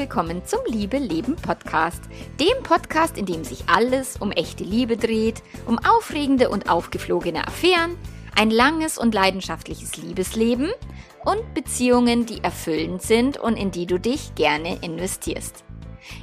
willkommen 0.00 0.46
zum 0.46 0.60
Liebe 0.66 0.96
Leben 0.96 1.36
Podcast. 1.36 2.02
Dem 2.40 2.62
Podcast, 2.62 3.18
in 3.18 3.26
dem 3.26 3.44
sich 3.44 3.64
alles 3.68 4.16
um 4.16 4.32
echte 4.32 4.64
Liebe 4.64 4.96
dreht, 4.96 5.42
um 5.66 5.78
aufregende 5.78 6.48
und 6.48 6.70
aufgeflogene 6.70 7.46
Affären, 7.46 7.98
ein 8.34 8.50
langes 8.50 8.96
und 8.96 9.14
leidenschaftliches 9.14 9.98
Liebesleben 9.98 10.70
und 11.26 11.52
Beziehungen, 11.52 12.24
die 12.24 12.42
erfüllend 12.42 13.02
sind 13.02 13.36
und 13.36 13.58
in 13.58 13.72
die 13.72 13.84
du 13.84 14.00
dich 14.00 14.34
gerne 14.36 14.78
investierst. 14.80 15.64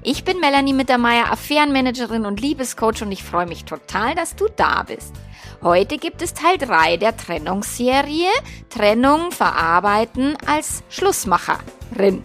Ich 0.02 0.24
bin 0.24 0.40
Melanie 0.40 0.74
Mittermeier, 0.74 1.32
Affärenmanagerin 1.32 2.26
und 2.26 2.42
Liebescoach 2.42 3.04
und 3.04 3.12
ich 3.12 3.22
freue 3.22 3.46
mich 3.46 3.66
total, 3.66 4.16
dass 4.16 4.36
du 4.36 4.48
da 4.56 4.82
bist. 4.88 5.14
Heute 5.62 6.00
gibt 6.00 6.24
es 6.24 6.34
Teil 6.34 6.58
3 6.58 6.98
der 6.98 7.16
Trennungsserie 7.16 8.32
Trennung 8.70 9.30
verarbeiten 9.30 10.36
als 10.48 10.82
Schlussmacherin. 10.90 12.24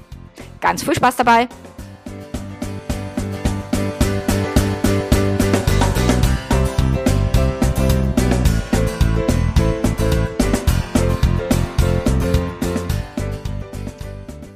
Ganz 0.63 0.85
viel 0.85 0.95
Spaß 0.95 1.17
dabei! 1.17 1.49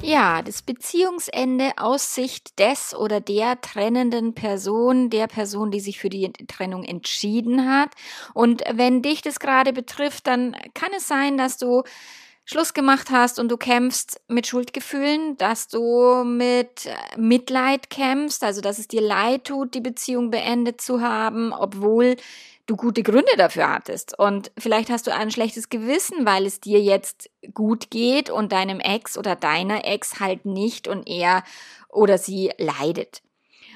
Ja, 0.00 0.42
das 0.42 0.62
Beziehungsende 0.62 1.72
aus 1.76 2.14
Sicht 2.14 2.60
des 2.60 2.94
oder 2.94 3.20
der 3.20 3.60
trennenden 3.60 4.34
Person, 4.34 5.10
der 5.10 5.26
Person, 5.26 5.72
die 5.72 5.80
sich 5.80 5.98
für 5.98 6.08
die 6.08 6.32
Trennung 6.32 6.84
entschieden 6.84 7.68
hat. 7.68 7.90
Und 8.32 8.62
wenn 8.72 9.02
dich 9.02 9.22
das 9.22 9.40
gerade 9.40 9.72
betrifft, 9.72 10.28
dann 10.28 10.54
kann 10.74 10.92
es 10.96 11.08
sein, 11.08 11.36
dass 11.36 11.58
du 11.58 11.82
Schluss 12.48 12.74
gemacht 12.74 13.10
hast 13.10 13.40
und 13.40 13.48
du 13.48 13.56
kämpfst 13.56 14.20
mit 14.28 14.46
Schuldgefühlen, 14.46 15.36
dass 15.36 15.66
du 15.66 16.22
mit 16.22 16.88
Mitleid 17.16 17.90
kämpfst, 17.90 18.44
also 18.44 18.60
dass 18.60 18.78
es 18.78 18.86
dir 18.86 19.00
leid 19.00 19.44
tut, 19.44 19.74
die 19.74 19.80
Beziehung 19.80 20.30
beendet 20.30 20.80
zu 20.80 21.00
haben, 21.00 21.52
obwohl 21.52 22.14
du 22.66 22.76
gute 22.76 23.02
Gründe 23.02 23.36
dafür 23.36 23.68
hattest. 23.68 24.16
Und 24.16 24.52
vielleicht 24.56 24.90
hast 24.90 25.08
du 25.08 25.12
ein 25.12 25.32
schlechtes 25.32 25.70
Gewissen, 25.70 26.24
weil 26.24 26.46
es 26.46 26.60
dir 26.60 26.80
jetzt 26.80 27.30
gut 27.52 27.90
geht 27.90 28.30
und 28.30 28.52
deinem 28.52 28.78
Ex 28.78 29.18
oder 29.18 29.34
deiner 29.34 29.84
Ex 29.84 30.20
halt 30.20 30.46
nicht 30.46 30.86
und 30.86 31.08
er 31.08 31.42
oder 31.88 32.16
sie 32.16 32.52
leidet. 32.58 33.22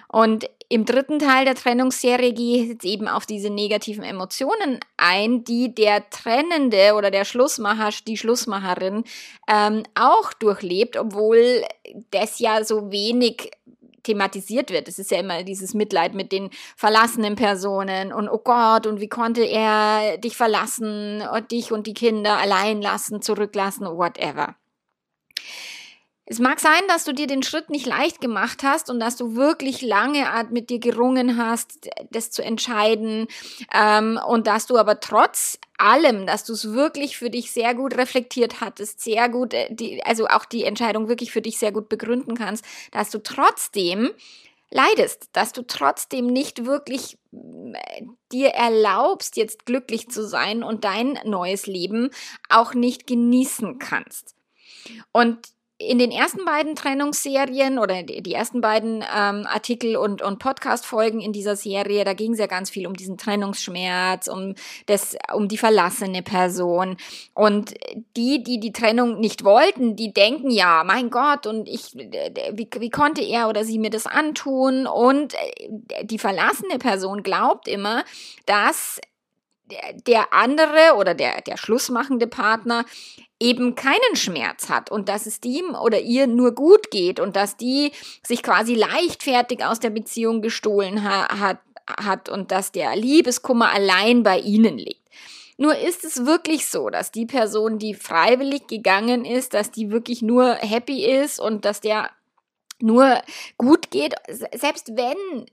Und 0.07 0.49
im 0.71 0.85
dritten 0.85 1.19
Teil 1.19 1.45
der 1.45 1.57
Trennungsserie 1.57 2.33
gehe 2.33 2.63
ich 2.63 2.69
jetzt 2.69 2.85
eben 2.85 3.09
auf 3.09 3.27
diese 3.27 3.51
negativen 3.51 4.05
Emotionen 4.05 4.79
ein, 4.97 5.43
die 5.43 5.75
der 5.75 6.09
Trennende 6.11 6.95
oder 6.95 7.11
der 7.11 7.25
Schlussmacher, 7.25 7.91
die 8.07 8.17
Schlussmacherin 8.17 9.03
ähm, 9.49 9.83
auch 9.97 10.33
durchlebt, 10.33 10.97
obwohl 10.97 11.65
das 12.13 12.39
ja 12.39 12.65
so 12.65 12.93
wenig 12.93 13.51
thematisiert 14.05 14.71
wird. 14.71 14.87
Es 14.87 15.01
ist 15.01 15.11
ja 15.11 15.19
immer 15.19 15.43
dieses 15.43 15.75
Mitleid 15.75 16.15
mit 16.15 16.31
den 16.31 16.51
verlassenen 16.77 17.35
Personen 17.35 18.13
und 18.13 18.29
oh 18.29 18.39
Gott, 18.39 18.87
und 18.87 19.01
wie 19.01 19.09
konnte 19.09 19.43
er 19.43 20.19
dich 20.19 20.37
verlassen 20.37 21.21
und 21.35 21.51
dich 21.51 21.73
und 21.73 21.89
die 21.89 21.95
Kinder 21.95 22.39
allein 22.39 22.81
lassen, 22.81 23.23
zurücklassen, 23.23 23.87
whatever. 23.87 24.55
Es 26.31 26.39
mag 26.39 26.61
sein, 26.61 26.81
dass 26.87 27.03
du 27.03 27.13
dir 27.13 27.27
den 27.27 27.43
Schritt 27.43 27.71
nicht 27.71 27.87
leicht 27.87 28.21
gemacht 28.21 28.63
hast 28.63 28.89
und 28.89 29.01
dass 29.01 29.17
du 29.17 29.35
wirklich 29.35 29.83
lange 29.83 30.25
mit 30.51 30.71
dir 30.71 30.79
gerungen 30.79 31.37
hast, 31.37 31.91
das 32.13 32.31
zu 32.31 32.45
entscheiden 32.45 33.27
ähm, 33.75 34.17
und 34.29 34.47
dass 34.47 34.69
du 34.69 34.79
aber 34.79 35.01
trotz 35.01 35.59
allem, 35.77 36.27
dass 36.27 36.45
du 36.45 36.53
es 36.53 36.73
wirklich 36.73 37.17
für 37.17 37.31
dich 37.31 37.51
sehr 37.51 37.75
gut 37.75 37.97
reflektiert 37.97 38.61
hattest, 38.61 39.01
sehr 39.01 39.29
gut, 39.29 39.55
äh, 39.55 39.75
die, 39.75 40.05
also 40.05 40.29
auch 40.29 40.45
die 40.45 40.63
Entscheidung 40.63 41.09
wirklich 41.09 41.33
für 41.33 41.43
dich 41.43 41.59
sehr 41.59 41.73
gut 41.73 41.89
begründen 41.89 42.37
kannst, 42.37 42.65
dass 42.93 43.11
du 43.11 43.19
trotzdem 43.19 44.13
leidest, 44.71 45.31
dass 45.33 45.51
du 45.51 45.63
trotzdem 45.63 46.29
nicht 46.29 46.65
wirklich 46.65 47.19
äh, 47.33 48.05
dir 48.31 48.51
erlaubst, 48.51 49.37
jetzt 49.37 49.67
glücklich 49.67 50.11
zu 50.11 50.25
sein 50.29 50.63
und 50.63 50.85
dein 50.85 51.19
neues 51.25 51.67
Leben 51.67 52.11
auch 52.49 52.73
nicht 52.73 53.09
genießen 53.09 53.81
kannst. 53.81 54.37
Und 55.11 55.49
in 55.81 55.99
den 55.99 56.11
ersten 56.11 56.45
beiden 56.45 56.75
Trennungsserien 56.75 57.79
oder 57.79 58.03
die 58.03 58.35
ersten 58.35 58.61
beiden 58.61 59.03
ähm, 59.03 59.47
Artikel 59.47 59.97
und, 59.97 60.21
und 60.21 60.39
Podcast-Folgen 60.39 61.21
in 61.21 61.33
dieser 61.33 61.57
Serie, 61.57 62.05
da 62.05 62.13
ging 62.13 62.35
es 62.35 62.39
ja 62.39 62.47
ganz 62.47 62.69
viel 62.69 62.87
um 62.87 62.95
diesen 62.95 63.17
Trennungsschmerz, 63.17 64.29
um 64.29 64.55
das, 64.87 65.17
um 65.35 65.49
die 65.49 65.57
verlassene 65.57 66.23
Person. 66.23 66.99
Und 67.33 67.73
die, 68.15 68.43
die 68.43 68.61
die 68.61 68.73
Trennung 68.73 69.21
nicht 69.21 69.43
wollten, 69.43 69.97
die 69.97 70.13
denken 70.13 70.51
ja, 70.51 70.85
mein 70.85 71.09
Gott, 71.09 71.47
und 71.47 71.67
ich, 71.67 71.95
wie, 71.95 72.69
wie 72.79 72.91
konnte 72.91 73.23
er 73.23 73.49
oder 73.49 73.65
sie 73.65 73.79
mir 73.79 73.91
das 73.91 74.07
antun? 74.07 74.87
Und 74.87 75.33
äh, 75.33 76.05
die 76.05 76.19
verlassene 76.19 76.79
Person 76.79 77.23
glaubt 77.23 77.67
immer, 77.67 78.05
dass 78.45 79.01
der 80.07 80.33
andere 80.33 80.97
oder 80.97 81.15
der, 81.15 81.41
der 81.43 81.57
schlussmachende 81.57 82.27
Partner 82.27 82.85
eben 83.41 83.75
keinen 83.75 84.15
Schmerz 84.15 84.69
hat 84.69 84.91
und 84.91 85.09
dass 85.09 85.27
es 85.27 85.41
ihm 85.45 85.75
oder 85.75 86.01
ihr 86.01 86.27
nur 86.27 86.55
gut 86.55 86.91
geht 86.91 87.19
und 87.19 87.37
dass 87.37 87.57
die 87.57 87.93
sich 88.23 88.43
quasi 88.43 88.75
leichtfertig 88.75 89.65
aus 89.65 89.81
der 89.81 89.91
Beziehung 89.91 90.43
gestohlen 90.43 91.03
ha 91.03 91.41
hat, 91.41 91.61
hat 91.87 92.29
und 92.29 92.53
dass 92.53 92.71
der 92.71 92.95
Liebeskummer 92.95 93.71
allein 93.73 94.23
bei 94.23 94.39
ihnen 94.39 94.77
liegt. 94.77 95.01
Nur 95.57 95.77
ist 95.77 96.05
es 96.05 96.25
wirklich 96.25 96.67
so, 96.67 96.89
dass 96.89 97.13
die 97.13 97.27
Person, 97.27 97.79
die 97.79 97.95
freiwillig 97.95 98.67
gegangen 98.67 99.25
ist, 99.25 99.53
dass 99.53 99.71
die 99.71 99.91
wirklich 99.91 100.23
nur 100.23 100.55
happy 100.55 101.05
ist 101.05 101.39
und 101.41 101.65
dass 101.65 101.81
der 101.81 102.11
nur 102.79 103.21
gut 103.59 103.91
geht, 103.91 104.15
selbst 104.29 104.97
wenn 104.97 105.47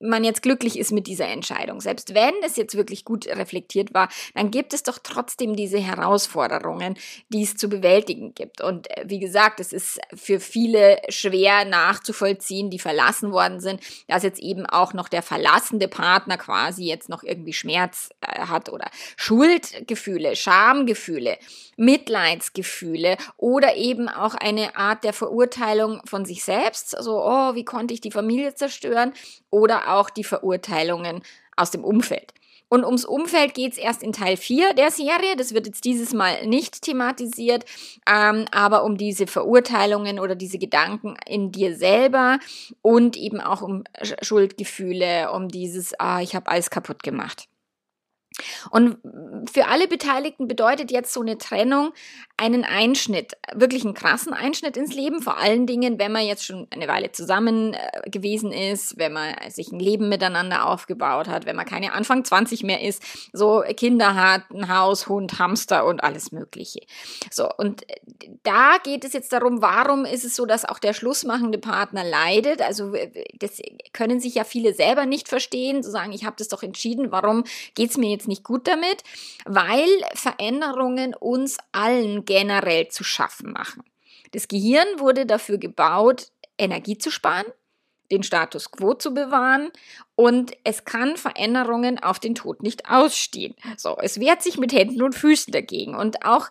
man 0.00 0.24
jetzt 0.24 0.42
glücklich 0.42 0.78
ist 0.78 0.92
mit 0.92 1.06
dieser 1.06 1.28
Entscheidung. 1.28 1.80
Selbst 1.80 2.14
wenn 2.14 2.34
es 2.44 2.56
jetzt 2.56 2.76
wirklich 2.76 3.04
gut 3.04 3.26
reflektiert 3.26 3.94
war, 3.94 4.08
dann 4.34 4.50
gibt 4.50 4.72
es 4.72 4.82
doch 4.82 4.98
trotzdem 5.02 5.56
diese 5.56 5.78
Herausforderungen, 5.78 6.96
die 7.28 7.42
es 7.42 7.56
zu 7.56 7.68
bewältigen 7.68 8.34
gibt. 8.34 8.60
Und 8.60 8.90
äh, 8.90 9.04
wie 9.06 9.18
gesagt, 9.18 9.60
es 9.60 9.72
ist 9.72 10.00
für 10.14 10.40
viele 10.40 10.98
schwer 11.08 11.64
nachzuvollziehen, 11.64 12.70
die 12.70 12.78
verlassen 12.78 13.32
worden 13.32 13.60
sind, 13.60 13.80
dass 14.06 14.22
jetzt 14.22 14.40
eben 14.40 14.66
auch 14.66 14.92
noch 14.92 15.08
der 15.08 15.22
verlassende 15.22 15.88
Partner 15.88 16.36
quasi 16.38 16.84
jetzt 16.84 17.08
noch 17.08 17.22
irgendwie 17.22 17.52
Schmerz 17.52 18.10
äh, 18.20 18.40
hat 18.40 18.68
oder 18.68 18.90
Schuldgefühle, 19.16 20.36
Schamgefühle, 20.36 21.38
Mitleidsgefühle 21.76 23.16
oder 23.36 23.76
eben 23.76 24.08
auch 24.08 24.34
eine 24.34 24.76
Art 24.76 25.04
der 25.04 25.12
Verurteilung 25.12 26.00
von 26.04 26.24
sich 26.24 26.44
selbst. 26.44 26.90
So, 27.00 27.22
oh, 27.24 27.54
wie 27.54 27.64
konnte 27.64 27.94
ich 27.94 28.00
die 28.00 28.10
Familie 28.10 28.54
zerstören? 28.54 29.12
Oder 29.50 29.87
auch 29.88 30.10
die 30.10 30.24
Verurteilungen 30.24 31.22
aus 31.56 31.70
dem 31.70 31.84
Umfeld. 31.84 32.32
Und 32.70 32.84
ums 32.84 33.06
Umfeld 33.06 33.54
geht 33.54 33.72
es 33.72 33.78
erst 33.78 34.02
in 34.02 34.12
Teil 34.12 34.36
4 34.36 34.74
der 34.74 34.90
Serie. 34.90 35.36
Das 35.36 35.54
wird 35.54 35.66
jetzt 35.66 35.84
dieses 35.84 36.12
Mal 36.12 36.46
nicht 36.46 36.82
thematisiert, 36.82 37.64
ähm, 38.06 38.44
aber 38.50 38.84
um 38.84 38.98
diese 38.98 39.26
Verurteilungen 39.26 40.20
oder 40.20 40.34
diese 40.34 40.58
Gedanken 40.58 41.16
in 41.26 41.50
dir 41.50 41.76
selber 41.76 42.38
und 42.82 43.16
eben 43.16 43.40
auch 43.40 43.62
um 43.62 43.84
Schuldgefühle, 44.20 45.32
um 45.32 45.48
dieses, 45.48 45.98
ah, 45.98 46.20
ich 46.20 46.34
habe 46.34 46.50
alles 46.50 46.68
kaputt 46.68 47.02
gemacht. 47.02 47.48
Und 48.70 48.98
für 49.50 49.66
alle 49.66 49.88
Beteiligten 49.88 50.48
bedeutet 50.48 50.90
jetzt 50.90 51.12
so 51.12 51.20
eine 51.20 51.38
Trennung 51.38 51.92
einen 52.36 52.64
Einschnitt, 52.64 53.32
wirklich 53.52 53.84
einen 53.84 53.94
krassen 53.94 54.32
Einschnitt 54.32 54.76
ins 54.76 54.94
Leben, 54.94 55.22
vor 55.22 55.38
allen 55.38 55.66
Dingen, 55.66 55.98
wenn 55.98 56.12
man 56.12 56.24
jetzt 56.24 56.44
schon 56.44 56.68
eine 56.70 56.86
Weile 56.86 57.10
zusammen 57.10 57.74
äh, 57.74 58.08
gewesen 58.08 58.52
ist, 58.52 58.96
wenn 58.96 59.12
man 59.12 59.34
sich 59.48 59.72
ein 59.72 59.80
Leben 59.80 60.08
miteinander 60.08 60.66
aufgebaut 60.66 61.26
hat, 61.26 61.46
wenn 61.46 61.56
man 61.56 61.66
keine 61.66 61.92
Anfang 61.92 62.24
20 62.24 62.62
mehr 62.62 62.82
ist, 62.82 63.02
so 63.32 63.64
Kinder 63.76 64.14
hat, 64.14 64.42
ein 64.52 64.68
Haus, 64.68 65.08
Hund, 65.08 65.40
Hamster 65.40 65.84
und 65.84 66.04
alles 66.04 66.30
Mögliche. 66.30 66.80
So, 67.30 67.48
und 67.56 67.84
da 68.44 68.76
geht 68.84 69.04
es 69.04 69.14
jetzt 69.14 69.32
darum, 69.32 69.60
warum 69.60 70.04
ist 70.04 70.24
es 70.24 70.36
so, 70.36 70.46
dass 70.46 70.64
auch 70.64 70.78
der 70.78 70.92
schlussmachende 70.92 71.58
Partner 71.58 72.04
leidet? 72.04 72.62
Also, 72.62 72.92
das 73.38 73.60
können 73.92 74.20
sich 74.20 74.36
ja 74.36 74.44
viele 74.44 74.74
selber 74.74 75.06
nicht 75.06 75.28
verstehen, 75.28 75.82
zu 75.82 75.90
sagen, 75.90 76.12
ich 76.12 76.24
habe 76.24 76.36
das 76.38 76.48
doch 76.48 76.62
entschieden, 76.62 77.10
warum 77.10 77.42
geht 77.74 77.90
es 77.90 77.96
mir 77.96 78.10
jetzt 78.10 78.17
nicht 78.26 78.42
gut 78.42 78.66
damit? 78.66 79.02
Weil 79.44 79.88
Veränderungen 80.14 81.14
uns 81.14 81.58
allen 81.72 82.24
generell 82.24 82.88
zu 82.88 83.04
schaffen 83.04 83.52
machen. 83.52 83.84
Das 84.32 84.48
Gehirn 84.48 84.86
wurde 84.98 85.26
dafür 85.26 85.58
gebaut, 85.58 86.28
Energie 86.58 86.98
zu 86.98 87.10
sparen, 87.10 87.46
den 88.10 88.22
Status 88.22 88.70
quo 88.70 88.94
zu 88.94 89.12
bewahren 89.12 89.70
und 90.14 90.52
es 90.64 90.84
kann 90.84 91.16
Veränderungen 91.16 91.98
auf 91.98 92.18
den 92.18 92.34
Tod 92.34 92.62
nicht 92.62 92.90
ausstehen. 92.90 93.54
So, 93.76 93.96
es 94.00 94.18
wehrt 94.18 94.42
sich 94.42 94.58
mit 94.58 94.72
Händen 94.72 95.02
und 95.02 95.14
Füßen 95.14 95.52
dagegen 95.52 95.94
und 95.94 96.24
auch 96.24 96.48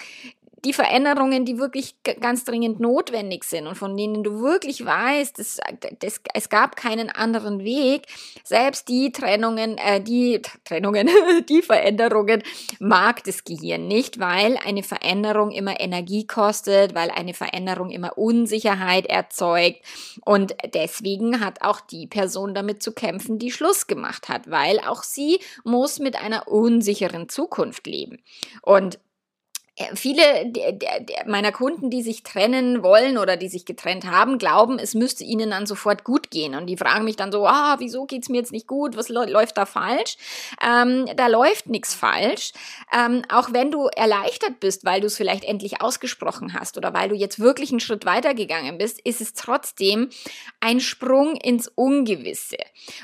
die 0.66 0.74
Veränderungen, 0.74 1.46
die 1.46 1.60
wirklich 1.60 1.96
ganz 2.20 2.44
dringend 2.44 2.80
notwendig 2.80 3.44
sind 3.44 3.68
und 3.68 3.76
von 3.76 3.96
denen 3.96 4.24
du 4.24 4.42
wirklich 4.42 4.84
weißt, 4.84 5.38
es, 5.40 5.60
es, 6.02 6.22
es 6.34 6.50
gab 6.50 6.76
keinen 6.76 7.10
anderen 7.10 7.64
Weg, 7.64 8.08
selbst 8.44 8.88
die 8.88 9.12
Trennungen, 9.12 9.78
äh, 9.78 10.02
die 10.02 10.42
Trennungen, 10.64 11.10
die 11.50 11.62
Veränderungen 11.62 12.42
mag 12.80 13.24
das 13.24 13.44
Gehirn 13.44 13.88
nicht, 13.88 14.20
weil 14.20 14.58
eine 14.66 14.82
Veränderung 14.82 15.52
immer 15.52 15.80
Energie 15.80 16.26
kostet, 16.26 16.96
weil 16.96 17.12
eine 17.12 17.36
Veränderung 17.36 17.92
immer 17.92 18.18
Unsicherheit 18.18 19.06
erzeugt 19.06 19.82
und 20.26 20.56
deswegen 20.74 21.40
hat 21.40 21.62
auch 21.62 21.82
die 21.82 22.08
Person 22.08 22.56
damit 22.56 22.82
zu 22.82 22.94
kämpfen, 22.94 23.38
die 23.38 23.52
Schluss 23.52 23.86
gemacht 23.86 24.28
hat, 24.28 24.50
weil 24.50 24.80
auch 24.80 25.04
sie 25.04 25.40
muss 25.64 26.00
mit 26.00 26.16
einer 26.20 26.48
unsicheren 26.48 27.30
Zukunft 27.30 27.86
leben. 27.86 28.18
Und 28.64 29.00
viele 29.94 30.52
meiner 31.28 31.52
Kunden, 31.52 31.90
die 31.92 32.02
sich 32.02 32.24
trennen 32.24 32.82
wollen 32.82 33.18
oder 33.18 33.38
die 33.38 33.48
sich 33.48 33.64
getrennt 33.64 34.06
haben, 34.06 34.40
glauben, 34.40 34.80
es 34.80 34.96
müsste 34.96 35.24
ihnen 35.24 35.52
dann 35.52 35.68
sofort 35.68 36.04
gut 36.04 36.32
gehen. 36.32 36.56
Und 36.56 36.66
die 36.66 36.78
fragen 36.78 37.06
mich 37.06 37.16
dann 37.16 37.32
so, 37.32 37.46
ah, 37.46 37.76
wieso 37.78 38.06
geht's 38.06 38.30
mir 38.30 38.38
jetzt 38.38 38.52
nicht 38.52 38.66
gut? 38.66 38.98
Was 38.98 39.10
läuft 39.10 39.58
da 39.58 39.66
falsch? 39.68 40.18
Ähm, 40.66 41.06
da 41.16 41.28
läuft 41.28 41.68
nichts 41.68 41.94
falsch. 41.94 42.54
Ähm, 42.92 43.22
auch 43.30 43.54
wenn 43.54 43.70
du 43.70 43.88
erleichtert 43.88 44.60
bist, 44.60 44.84
weil 44.84 45.02
du 45.02 45.08
es 45.08 45.18
vielleicht 45.18 45.44
endlich 45.44 45.82
ausgesprochen 45.82 46.54
hast 46.54 46.78
oder 46.78 46.94
weil 46.94 47.10
du 47.10 47.16
jetzt 47.16 47.40
wirklich 47.40 47.70
einen 47.70 47.80
Schritt 47.80 48.06
weitergegangen 48.06 48.80
bist, 48.80 49.00
ist 49.02 49.22
es 49.22 49.34
trotzdem 49.34 50.10
ein 50.60 50.80
Sprung 50.80 51.36
ins 51.36 51.68
Ungewisse. 51.68 52.58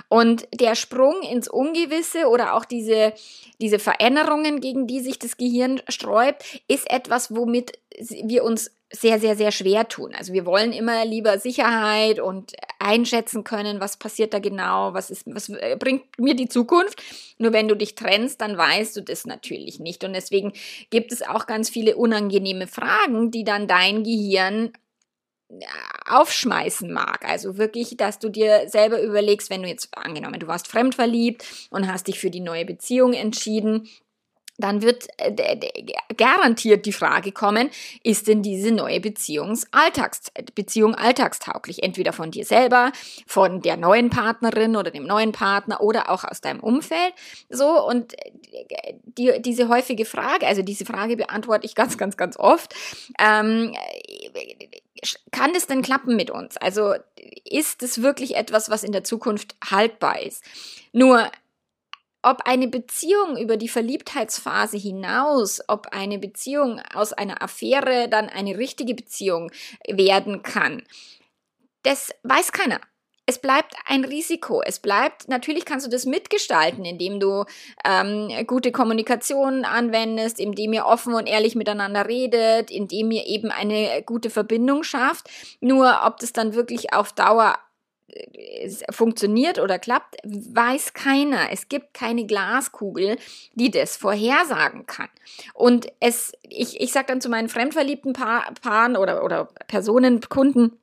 Und 0.09 0.47
der 0.51 0.73
Sprung 0.73 1.21
ins 1.21 1.47
Ungewisse 1.47 2.27
oder 2.27 2.55
auch 2.55 2.65
diese, 2.65 3.13
diese 3.61 3.77
Veränderungen, 3.77 4.59
gegen 4.59 4.87
die 4.87 5.01
sich 5.01 5.19
das 5.19 5.37
Gehirn 5.37 5.81
sträubt, 5.87 6.43
ist 6.67 6.89
etwas, 6.89 7.35
womit 7.35 7.79
wir 7.99 8.43
uns 8.43 8.71
sehr, 8.95 9.19
sehr, 9.19 9.35
sehr 9.35 9.51
schwer 9.51 9.87
tun. 9.87 10.13
Also 10.15 10.33
wir 10.33 10.45
wollen 10.45 10.71
immer 10.71 11.03
lieber 11.03 11.39
Sicherheit 11.39 12.19
und 12.19 12.53
einschätzen 12.77 13.43
können, 13.43 13.79
was 13.79 13.97
passiert 13.97 14.35
da 14.35 14.39
genau, 14.39 14.93
was 14.93 15.09
ist, 15.09 15.23
was 15.25 15.49
äh, 15.49 15.75
bringt 15.79 16.19
mir 16.19 16.35
die 16.35 16.47
Zukunft. 16.47 17.01
Nur 17.39 17.53
wenn 17.53 17.67
du 17.67 17.75
dich 17.75 17.95
trennst, 17.95 18.39
dann 18.39 18.55
weißt 18.55 18.95
du 18.95 19.01
das 19.01 19.25
natürlich 19.25 19.79
nicht. 19.79 20.03
Und 20.03 20.13
deswegen 20.13 20.53
gibt 20.91 21.11
es 21.11 21.23
auch 21.23 21.47
ganz 21.47 21.71
viele 21.71 21.95
unangenehme 21.95 22.67
Fragen, 22.67 23.31
die 23.31 23.43
dann 23.43 23.67
dein 23.67 24.03
Gehirn 24.03 24.73
äh, 25.49 25.65
aufschmeißen 26.07 26.93
mag. 26.93 27.25
Also 27.27 27.57
wirklich, 27.57 27.97
dass 27.97 28.19
du 28.19 28.29
dir 28.29 28.69
selber 28.69 29.01
überlegst, 29.01 29.49
wenn 29.49 29.63
du 29.63 29.69
jetzt 29.69 29.97
angenommen, 29.97 30.39
du 30.39 30.47
warst 30.47 30.67
fremdverliebt 30.67 31.43
und 31.71 31.91
hast 31.91 32.07
dich 32.07 32.19
für 32.19 32.29
die 32.29 32.41
neue 32.41 32.65
Beziehung 32.65 33.13
entschieden, 33.13 33.89
dann 34.57 34.81
wird 34.81 35.07
äh, 35.17 35.63
garantiert 36.15 36.85
die 36.85 36.93
Frage 36.93 37.31
kommen, 37.31 37.69
ist 38.03 38.27
denn 38.27 38.43
diese 38.43 38.71
neue 38.71 38.99
Beziehungs 38.99 39.67
Alltags 39.71 40.31
Beziehung 40.53 40.95
alltagstauglich? 40.95 41.81
Entweder 41.81 42.13
von 42.13 42.31
dir 42.31 42.45
selber, 42.45 42.91
von 43.25 43.61
der 43.61 43.77
neuen 43.77 44.09
Partnerin 44.09 44.75
oder 44.75 44.91
dem 44.91 45.05
neuen 45.05 45.31
Partner 45.31 45.81
oder 45.81 46.09
auch 46.09 46.23
aus 46.23 46.41
deinem 46.41 46.59
Umfeld. 46.59 47.13
So, 47.49 47.85
und 47.85 48.13
äh, 48.13 48.93
die, 49.03 49.41
diese 49.41 49.69
häufige 49.69 50.05
Frage, 50.05 50.45
also 50.45 50.61
diese 50.61 50.85
Frage 50.85 51.17
beantworte 51.17 51.65
ich 51.65 51.73
ganz, 51.75 51.97
ganz, 51.97 52.15
ganz 52.15 52.37
oft. 52.37 52.75
Ähm, 53.19 53.73
kann 55.31 55.53
es 55.55 55.67
denn 55.67 55.81
klappen 55.81 56.15
mit 56.15 56.29
uns? 56.29 56.57
Also 56.57 56.93
ist 57.43 57.83
es 57.83 58.01
wirklich 58.01 58.35
etwas, 58.35 58.69
was 58.69 58.83
in 58.83 58.91
der 58.91 59.03
Zukunft 59.03 59.55
haltbar 59.69 60.21
ist? 60.21 60.43
Nur 60.91 61.29
ob 62.23 62.41
eine 62.45 62.67
Beziehung 62.67 63.37
über 63.37 63.57
die 63.57 63.69
Verliebtheitsphase 63.69 64.77
hinaus, 64.77 65.61
ob 65.67 65.87
eine 65.91 66.17
Beziehung 66.17 66.81
aus 66.93 67.13
einer 67.13 67.41
Affäre 67.43 68.09
dann 68.09 68.29
eine 68.29 68.57
richtige 68.57 68.95
Beziehung 68.95 69.51
werden 69.87 70.41
kann, 70.41 70.83
das 71.83 72.11
weiß 72.23 72.51
keiner. 72.51 72.79
Es 73.25 73.39
bleibt 73.39 73.75
ein 73.85 74.03
Risiko. 74.03 74.61
Es 74.61 74.79
bleibt, 74.79 75.29
natürlich 75.29 75.63
kannst 75.63 75.85
du 75.85 75.89
das 75.89 76.05
mitgestalten, 76.05 76.83
indem 76.83 77.21
du 77.21 77.45
ähm, 77.85 78.29
gute 78.47 78.73
Kommunikation 78.73 79.63
anwendest, 79.63 80.41
indem 80.41 80.73
ihr 80.73 80.85
offen 80.85 81.13
und 81.13 81.27
ehrlich 81.27 81.55
miteinander 81.55 82.05
redet, 82.07 82.69
indem 82.69 83.11
ihr 83.11 83.25
eben 83.25 83.49
eine 83.49 84.03
gute 84.05 84.29
Verbindung 84.29 84.83
schafft. 84.83 85.29
Nur 85.61 86.01
ob 86.03 86.17
das 86.17 86.33
dann 86.33 86.53
wirklich 86.53 86.91
auf 86.93 87.13
Dauer 87.13 87.57
funktioniert 88.89 89.59
oder 89.59 89.79
klappt, 89.79 90.15
weiß 90.23 90.93
keiner. 90.93 91.51
Es 91.51 91.69
gibt 91.69 91.93
keine 91.93 92.25
Glaskugel, 92.25 93.17
die 93.53 93.71
das 93.71 93.97
vorhersagen 93.97 94.85
kann. 94.85 95.09
Und 95.53 95.87
es, 95.99 96.33
ich, 96.43 96.79
ich 96.79 96.91
sage 96.91 97.07
dann 97.07 97.21
zu 97.21 97.29
meinen 97.29 97.49
fremdverliebten 97.49 98.13
pa 98.13 98.51
Paaren 98.61 98.95
oder, 98.95 99.23
oder 99.23 99.45
Personen, 99.67 100.21
Kunden, 100.21 100.77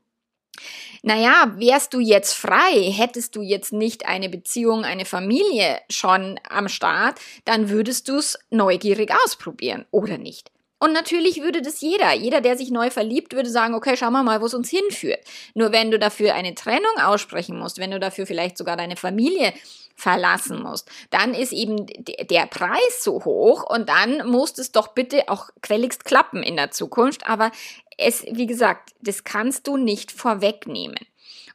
naja, 1.02 1.54
wärst 1.56 1.94
du 1.94 2.00
jetzt 2.00 2.34
frei, 2.34 2.92
hättest 2.92 3.34
du 3.34 3.42
jetzt 3.42 3.72
nicht 3.72 4.06
eine 4.06 4.28
Beziehung, 4.28 4.84
eine 4.84 5.06
Familie 5.06 5.78
schon 5.88 6.38
am 6.48 6.68
Start, 6.68 7.18
dann 7.46 7.70
würdest 7.70 8.08
du 8.08 8.16
es 8.16 8.38
neugierig 8.50 9.10
ausprobieren, 9.24 9.86
oder 9.90 10.18
nicht? 10.18 10.49
Und 10.82 10.94
natürlich 10.94 11.42
würde 11.42 11.60
das 11.60 11.82
jeder. 11.82 12.14
Jeder, 12.14 12.40
der 12.40 12.56
sich 12.56 12.70
neu 12.70 12.88
verliebt, 12.90 13.34
würde 13.34 13.50
sagen, 13.50 13.74
okay, 13.74 13.98
schauen 13.98 14.14
wir 14.14 14.22
mal, 14.22 14.40
wo 14.40 14.46
es 14.46 14.54
uns 14.54 14.70
hinführt. 14.70 15.20
Nur 15.54 15.72
wenn 15.72 15.90
du 15.90 15.98
dafür 15.98 16.34
eine 16.34 16.54
Trennung 16.54 16.96
aussprechen 17.02 17.58
musst, 17.58 17.78
wenn 17.78 17.90
du 17.90 18.00
dafür 18.00 18.26
vielleicht 18.26 18.56
sogar 18.56 18.78
deine 18.78 18.96
Familie 18.96 19.52
verlassen 19.94 20.62
musst, 20.62 20.90
dann 21.10 21.34
ist 21.34 21.52
eben 21.52 21.86
der 21.86 22.46
Preis 22.46 23.02
so 23.04 23.22
hoch 23.26 23.62
und 23.68 23.90
dann 23.90 24.26
muss 24.26 24.56
es 24.56 24.72
doch 24.72 24.88
bitte 24.88 25.28
auch 25.28 25.50
quelligst 25.60 26.06
klappen 26.06 26.42
in 26.42 26.56
der 26.56 26.70
Zukunft. 26.70 27.28
Aber 27.28 27.52
es, 27.98 28.24
wie 28.30 28.46
gesagt, 28.46 28.94
das 29.02 29.24
kannst 29.24 29.66
du 29.66 29.76
nicht 29.76 30.10
vorwegnehmen. 30.10 30.98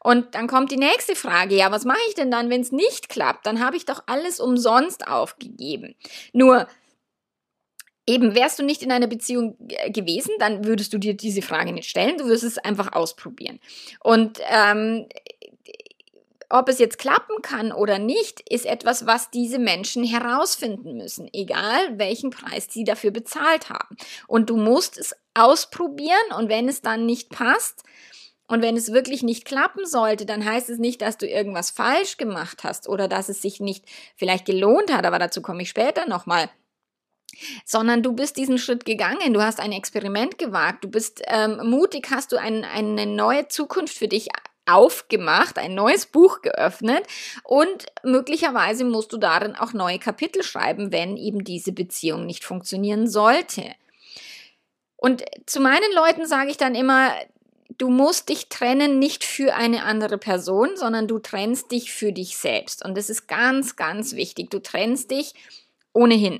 Und 0.02 0.36
dann 0.36 0.46
kommt 0.46 0.70
die 0.70 0.78
nächste 0.78 1.16
Frage, 1.16 1.56
ja, 1.56 1.72
was 1.72 1.84
mache 1.84 1.98
ich 2.10 2.14
denn 2.14 2.30
dann, 2.30 2.52
wenn 2.52 2.62
es 2.62 2.72
nicht 2.72 3.10
klappt? 3.10 3.48
Dann 3.48 3.66
habe 3.66 3.76
ich 3.76 3.86
doch 3.86 4.04
alles 4.06 4.40
umsonst 4.40 5.08
aufgegeben. 5.08 5.96
Nur, 6.32 6.68
Eben, 8.08 8.36
wärst 8.36 8.60
du 8.60 8.64
nicht 8.64 8.84
in 8.84 8.92
einer 8.92 9.08
Beziehung 9.08 9.58
gewesen, 9.90 10.32
dann 10.40 10.66
würdest 10.66 10.94
du 10.94 10.98
dir 10.98 11.16
diese 11.16 11.42
Frage 11.42 11.74
nicht 11.74 11.90
stellen, 11.90 12.18
du 12.18 12.26
würdest 12.26 12.44
es 12.44 12.58
einfach 12.60 12.94
ausprobieren. 12.94 13.60
Und 14.00 14.40
ähm, 14.48 15.08
ob 16.50 16.70
es 16.70 16.80
jetzt 16.80 17.00
klappen 17.00 17.42
kann 17.42 17.72
oder 17.72 17.98
nicht, 17.98 18.42
ist 18.50 18.66
etwas, 18.66 19.06
was 19.08 19.32
diese 19.32 19.58
Menschen 19.58 20.04
herausfinden 20.04 20.96
müssen, 20.96 21.28
egal 21.34 21.98
welchen 21.98 22.30
Preis 22.30 22.68
sie 22.70 22.84
dafür 22.84 23.12
bezahlt 23.12 23.70
haben. 23.70 23.98
Und 24.28 24.50
du 24.50 24.58
musst 24.58 24.98
es 24.98 25.16
ausprobieren 25.34 26.34
und 26.38 26.50
wenn 26.50 26.70
es 26.70 26.82
dann 26.82 27.06
nicht 27.06 27.30
passt, 27.30 27.84
und 28.48 28.62
wenn 28.62 28.78
es 28.78 28.94
wirklich 28.94 29.24
nicht 29.24 29.46
klappen 29.46 29.88
sollte, 29.88 30.28
dann 30.28 30.46
heißt 30.46 30.70
es 30.70 30.78
nicht, 30.78 31.02
dass 31.02 31.18
du 31.18 31.28
irgendwas 31.28 31.72
falsch 31.72 32.18
gemacht 32.18 32.64
hast 32.64 32.88
oder 32.88 33.08
dass 33.08 33.28
es 33.28 33.42
sich 33.42 33.60
nicht 33.60 33.86
vielleicht 34.16 34.46
gelohnt 34.46 34.94
hat, 34.94 35.04
aber 35.06 35.18
dazu 35.18 35.42
komme 35.42 35.64
ich 35.64 35.70
später 35.70 36.08
nochmal 36.08 36.50
sondern 37.66 38.04
du 38.04 38.14
bist 38.14 38.38
diesen 38.38 38.58
Schritt 38.58 38.86
gegangen, 38.86 39.34
du 39.34 39.42
hast 39.42 39.60
ein 39.60 39.72
Experiment 39.72 40.38
gewagt, 40.38 40.84
du 40.84 40.90
bist 40.90 41.22
ähm, 41.28 41.70
mutig, 41.70 42.08
hast 42.12 42.32
du 42.32 42.38
ein, 42.38 42.64
eine 42.64 43.06
neue 43.06 43.48
Zukunft 43.48 43.98
für 43.98 44.08
dich 44.08 44.30
aufgemacht, 44.66 45.58
ein 45.58 45.76
neues 45.76 46.08
Buch 46.08 46.42
geöffnet 46.42 47.06
und 47.44 47.86
möglicherweise 48.04 48.84
musst 48.84 49.14
du 49.14 49.18
darin 49.18 49.56
auch 49.56 49.74
neue 49.74 50.00
Kapitel 50.00 50.44
schreiben, 50.44 50.92
wenn 50.92 51.18
eben 51.18 51.44
diese 51.44 51.72
Beziehung 51.72 52.26
nicht 52.26 52.44
funktionieren 52.44 53.08
sollte. 53.08 53.64
Und 54.98 55.24
zu 55.46 55.60
meinen 55.60 55.94
Leuten 55.94 56.26
sage 56.26 56.50
ich 56.50 56.58
dann 56.58 56.74
immer, 56.74 57.14
du 57.78 57.90
musst 57.90 58.30
dich 58.30 58.50
trennen 58.50 59.00
nicht 59.00 59.24
für 59.24 59.54
eine 59.56 59.84
andere 59.84 60.18
Person, 60.18 60.70
sondern 60.76 61.08
du 61.08 61.20
trennst 61.20 61.72
dich 61.72 61.92
für 61.92 62.12
dich 62.12 62.38
selbst. 62.38 62.84
Und 62.84 62.98
das 62.98 63.10
ist 63.10 63.28
ganz, 63.28 63.76
ganz 63.76 64.16
wichtig. 64.16 64.50
Du 64.50 64.60
trennst 64.60 65.12
dich 65.12 65.34
ohnehin. 65.94 66.40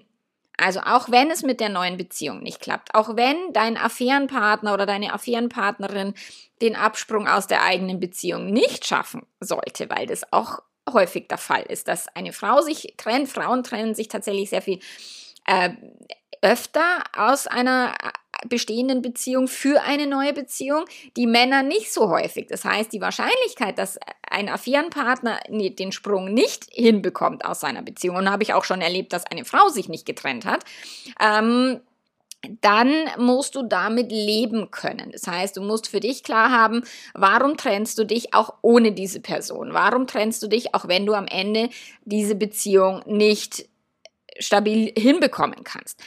Also 0.58 0.80
auch 0.82 1.12
wenn 1.12 1.32
es 1.32 1.44
mit 1.44 1.60
der 1.60 1.70
neuen 1.70 1.98
Beziehung 1.98 2.42
nicht 2.42 2.62
klappt, 2.62 2.96
auch 2.96 3.16
wenn 3.16 3.36
dein 3.54 3.78
Affärenpartner 3.78 4.74
oder 4.74 4.86
deine 4.86 5.14
Affärenpartnerin 5.14 6.14
den 6.62 6.76
Absprung 6.76 7.28
aus 7.28 7.48
der 7.48 7.64
eigenen 7.64 8.00
Beziehung 8.00 8.52
nicht 8.52 8.86
schaffen 8.86 9.26
sollte, 9.40 9.90
weil 9.90 10.06
das 10.06 10.32
auch 10.32 10.60
häufig 10.92 11.28
der 11.28 11.38
Fall 11.38 11.64
ist, 11.64 11.88
dass 11.88 12.08
eine 12.16 12.32
Frau 12.32 12.62
sich 12.62 12.94
trennt, 12.98 13.28
Frauen 13.28 13.64
trennen 13.64 13.96
sich 13.96 14.08
tatsächlich 14.08 14.50
sehr 14.50 14.62
viel 14.62 14.80
äh, 15.46 15.72
öfter 16.42 17.04
aus 17.18 17.48
einer 17.48 17.96
bestehenden 18.50 19.02
Beziehung 19.02 19.48
für 19.48 19.82
eine 19.82 20.08
neue 20.08 20.34
Beziehung, 20.34 20.86
die 21.18 21.28
Männer 21.28 21.64
nicht 21.64 21.92
so 21.92 22.10
häufig. 22.10 22.48
Das 22.48 22.66
heißt, 22.66 22.92
die 22.94 23.02
Wahrscheinlichkeit, 23.02 23.78
dass 23.78 24.00
ein 24.30 24.50
Affärenpartner 24.50 25.40
den 25.50 25.92
Sprung 25.92 26.34
nicht 26.34 26.68
hinbekommt 26.72 27.46
aus 27.46 27.60
seiner 27.60 27.82
Beziehung, 27.82 28.18
und 28.18 28.30
habe 28.30 28.44
ich 28.44 28.54
auch 28.54 28.64
schon 28.64 28.82
erlebt, 28.82 29.14
dass 29.14 29.26
eine 29.26 29.46
Frau 29.46 29.70
sich 29.70 29.90
nicht 29.90 30.06
getrennt 30.06 30.46
hat, 30.46 30.64
ähm, 31.20 31.80
dann 32.62 33.10
musst 33.18 33.56
du 33.56 33.64
damit 33.64 34.12
leben 34.12 34.70
können. 34.72 35.12
Das 35.12 35.28
heißt, 35.28 35.58
du 35.58 35.62
musst 35.62 35.88
für 35.88 36.00
dich 36.00 36.24
klar 36.24 36.52
haben, 36.52 36.84
warum 37.14 37.58
trennst 37.58 37.98
du 37.98 38.06
dich 38.06 38.34
auch 38.34 38.54
ohne 38.62 38.92
diese 38.92 39.20
Person? 39.20 39.74
Warum 39.74 40.08
trennst 40.08 40.44
du 40.44 40.48
dich, 40.48 40.76
auch 40.76 40.88
wenn 40.88 41.06
du 41.06 41.14
am 41.14 41.28
Ende 41.28 41.70
diese 42.04 42.36
Beziehung 42.36 43.02
nicht 43.06 43.68
stabil 44.40 44.92
hinbekommen 44.98 45.64
kannst. 45.64 46.00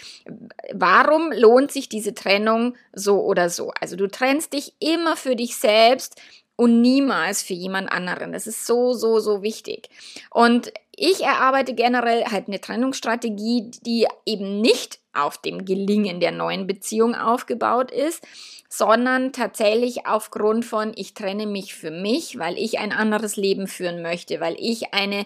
Warum 0.73 1.33
lohnt 1.33 1.73
sich 1.73 1.89
diese 1.89 2.15
Trennung 2.15 2.77
so 2.93 3.23
oder 3.23 3.51
so? 3.51 3.73
Also 3.81 3.97
du 3.97 4.09
trennst 4.09 4.53
dich 4.53 4.75
immer 4.81 5.17
für 5.17 5.37
dich 5.37 5.57
selbst 5.57 6.21
und 6.57 6.81
niemals 6.81 7.43
für 7.43 7.55
jemand 7.55 7.91
anderen. 7.91 8.33
Das 8.33 8.47
ist 8.47 8.67
so, 8.67 8.93
so, 8.93 9.21
so 9.21 9.43
wichtig. 9.43 9.89
Und 10.31 10.73
ich 10.95 11.23
erarbeite 11.23 11.75
generell 11.75 12.25
halt 12.25 12.49
eine 12.49 12.61
Trennungsstrategie, 12.61 13.71
die 13.83 14.07
eben 14.27 14.61
nicht 14.61 14.99
auf 15.19 15.39
dem 15.39 15.65
Gelingen 15.65 16.21
der 16.21 16.33
neuen 16.33 16.67
Beziehung 16.67 17.15
aufgebaut 17.15 17.91
ist, 17.91 18.25
sondern 18.69 19.33
tatsächlich 19.33 20.07
aufgrund 20.07 20.65
von, 20.65 20.93
ich 20.95 21.15
trenne 21.15 21.47
mich 21.47 21.75
für 21.75 21.91
mich, 21.91 22.39
weil 22.39 22.59
ich 22.59 22.79
ein 22.79 22.93
anderes 22.93 23.37
Leben 23.37 23.67
führen 23.67 24.03
möchte, 24.03 24.41
weil 24.41 24.57
ich 24.59 24.93
eine 24.93 25.25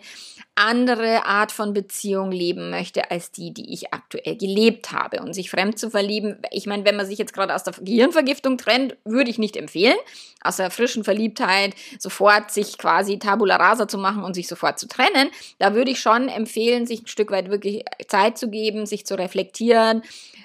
andere 0.54 1.24
Art 1.24 1.50
von 1.50 1.72
Beziehung 1.72 2.30
leben 2.30 2.70
möchte 2.70 3.10
als 3.10 3.30
die, 3.30 3.52
die 3.52 3.72
ich 3.72 3.94
aktuell 3.94 4.36
gelebt 4.36 4.92
habe. 4.92 5.22
Und 5.22 5.32
sich 5.32 5.50
fremd 5.50 5.78
zu 5.78 5.88
verlieben, 5.90 6.36
ich 6.50 6.66
meine, 6.66 6.84
wenn 6.84 6.96
man 6.96 7.06
sich 7.06 7.18
jetzt 7.18 7.32
gerade 7.32 7.54
aus 7.54 7.64
der 7.64 7.72
Gehirnvergiftung 7.80 8.58
trennt, 8.58 8.96
würde 9.04 9.30
ich 9.30 9.38
nicht 9.38 9.56
empfehlen. 9.56 9.96
Aus 10.42 10.56
der 10.56 10.70
frischen 10.70 11.04
Verliebtheit 11.04 11.74
sofort 11.98 12.50
sich 12.50 12.76
quasi 12.76 13.18
tabula 13.18 13.56
rasa 13.56 13.88
zu 13.88 13.96
machen 13.96 14.24
und 14.24 14.34
sich 14.34 14.46
sofort 14.46 14.78
zu 14.78 14.88
trennen. 14.88 15.30
Da 15.58 15.74
würde 15.74 15.90
ich 15.90 16.00
schon 16.00 16.28
empfehlen, 16.28 16.86
sich 16.86 17.02
ein 17.02 17.06
Stück 17.06 17.30
weit 17.30 17.48
wirklich 17.48 17.84
Zeit 18.08 18.36
zu 18.36 18.50
geben, 18.50 18.84
sich 18.84 19.06
zu 19.06 19.18
reflektieren, 19.18 19.81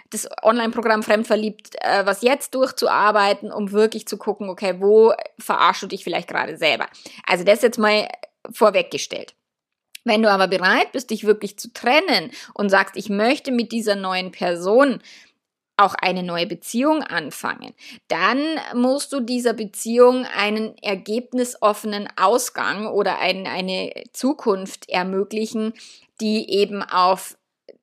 das 0.10 0.27
Online-Programm 0.44 1.03
Fremdverliebt, 1.03 1.75
äh, 1.82 2.06
was 2.06 2.22
jetzt 2.22 2.56
durchzuarbeiten, 2.56 3.51
um 3.51 3.72
wirklich 3.72 4.08
zu 4.08 4.17
gucken, 4.17 4.50
okay, 4.50 4.75
wo 4.79 5.13
verarschst 5.39 5.84
du 5.84 5.88
dich 5.88 6.03
vielleicht 6.03 6.29
gerade 6.29 6.58
selber. 6.58 6.88
Also 7.25 7.44
das 7.44 7.62
jetzt 7.62 7.79
mal 7.79 8.08
vorweggestellt. 8.51 9.34
Wenn 10.06 10.24
du 10.24 10.32
aber 10.32 10.48
bereit 10.48 10.94
bist, 10.94 11.10
dich 11.10 11.25
wirklich 11.25 11.60
zu 11.60 11.74
trennen 11.74 12.32
und 12.53 12.70
sagst, 12.70 12.96
ich 12.96 13.10
möchte 13.10 13.51
mit 13.51 13.74
dieser 13.74 13.96
neuen 13.96 14.32
Person 14.32 15.01
auch 15.75 15.94
eine 15.96 16.24
neue 16.24 16.48
Beziehung 16.48 17.03
anfangen, 17.03 17.74
dann 18.08 18.39
musst 18.74 19.12
du 19.12 19.20
dieser 19.20 19.53
Beziehung 19.53 20.25
einen 20.25 20.77
ergebnisoffenen 20.77 22.08
Ausgang 22.15 22.88
oder 22.88 23.20
ein, 23.20 23.46
eine 23.46 23.91
Zukunft 24.13 24.89
ermöglichen, 24.89 25.74
die 26.20 26.51
eben 26.51 26.82
auf 26.82 27.38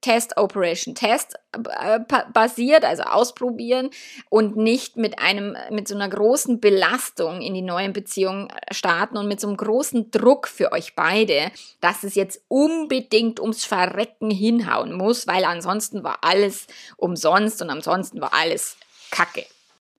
Test 0.05 0.37
Operation 0.37 0.95
Test 0.95 1.35
äh, 1.53 1.99
basiert, 2.35 2.85
also 2.85 3.05
ausprobieren 3.05 3.89
und 4.29 4.55
nicht 4.55 4.99
mit 4.99 5.19
einem 5.19 5.57
mit 5.71 5.89
so 5.89 5.95
einer 5.95 6.11
großen 6.11 6.61
Belastung 6.61 7.41
in 7.41 7.55
die 7.55 7.63
neuen 7.63 7.95
Beziehungen 7.95 8.51
äh, 8.51 8.75
starten 8.75 9.17
und 9.17 9.29
mit 9.29 9.41
so 9.41 9.49
einem 9.49 9.57
großen 9.57 10.11
Druck 10.11 10.47
für 10.47 10.73
euch 10.73 10.95
beide, 10.95 11.51
dass 11.81 12.05
es 12.05 12.17
jetzt 12.17 12.43
unbedingt 12.49 13.41
ums 13.41 13.65
Verrecken 13.65 14.31
hinhauen 14.31 14.93
muss, 14.93 15.27
weil 15.27 15.47
ansonsten 15.47 16.05
war 16.05 16.19
alles 16.21 16.67
umsonst 16.99 17.63
und 17.63 17.71
ansonsten 17.71 18.21
war 18.21 18.35
alles 18.35 18.77
Kacke. 19.11 19.47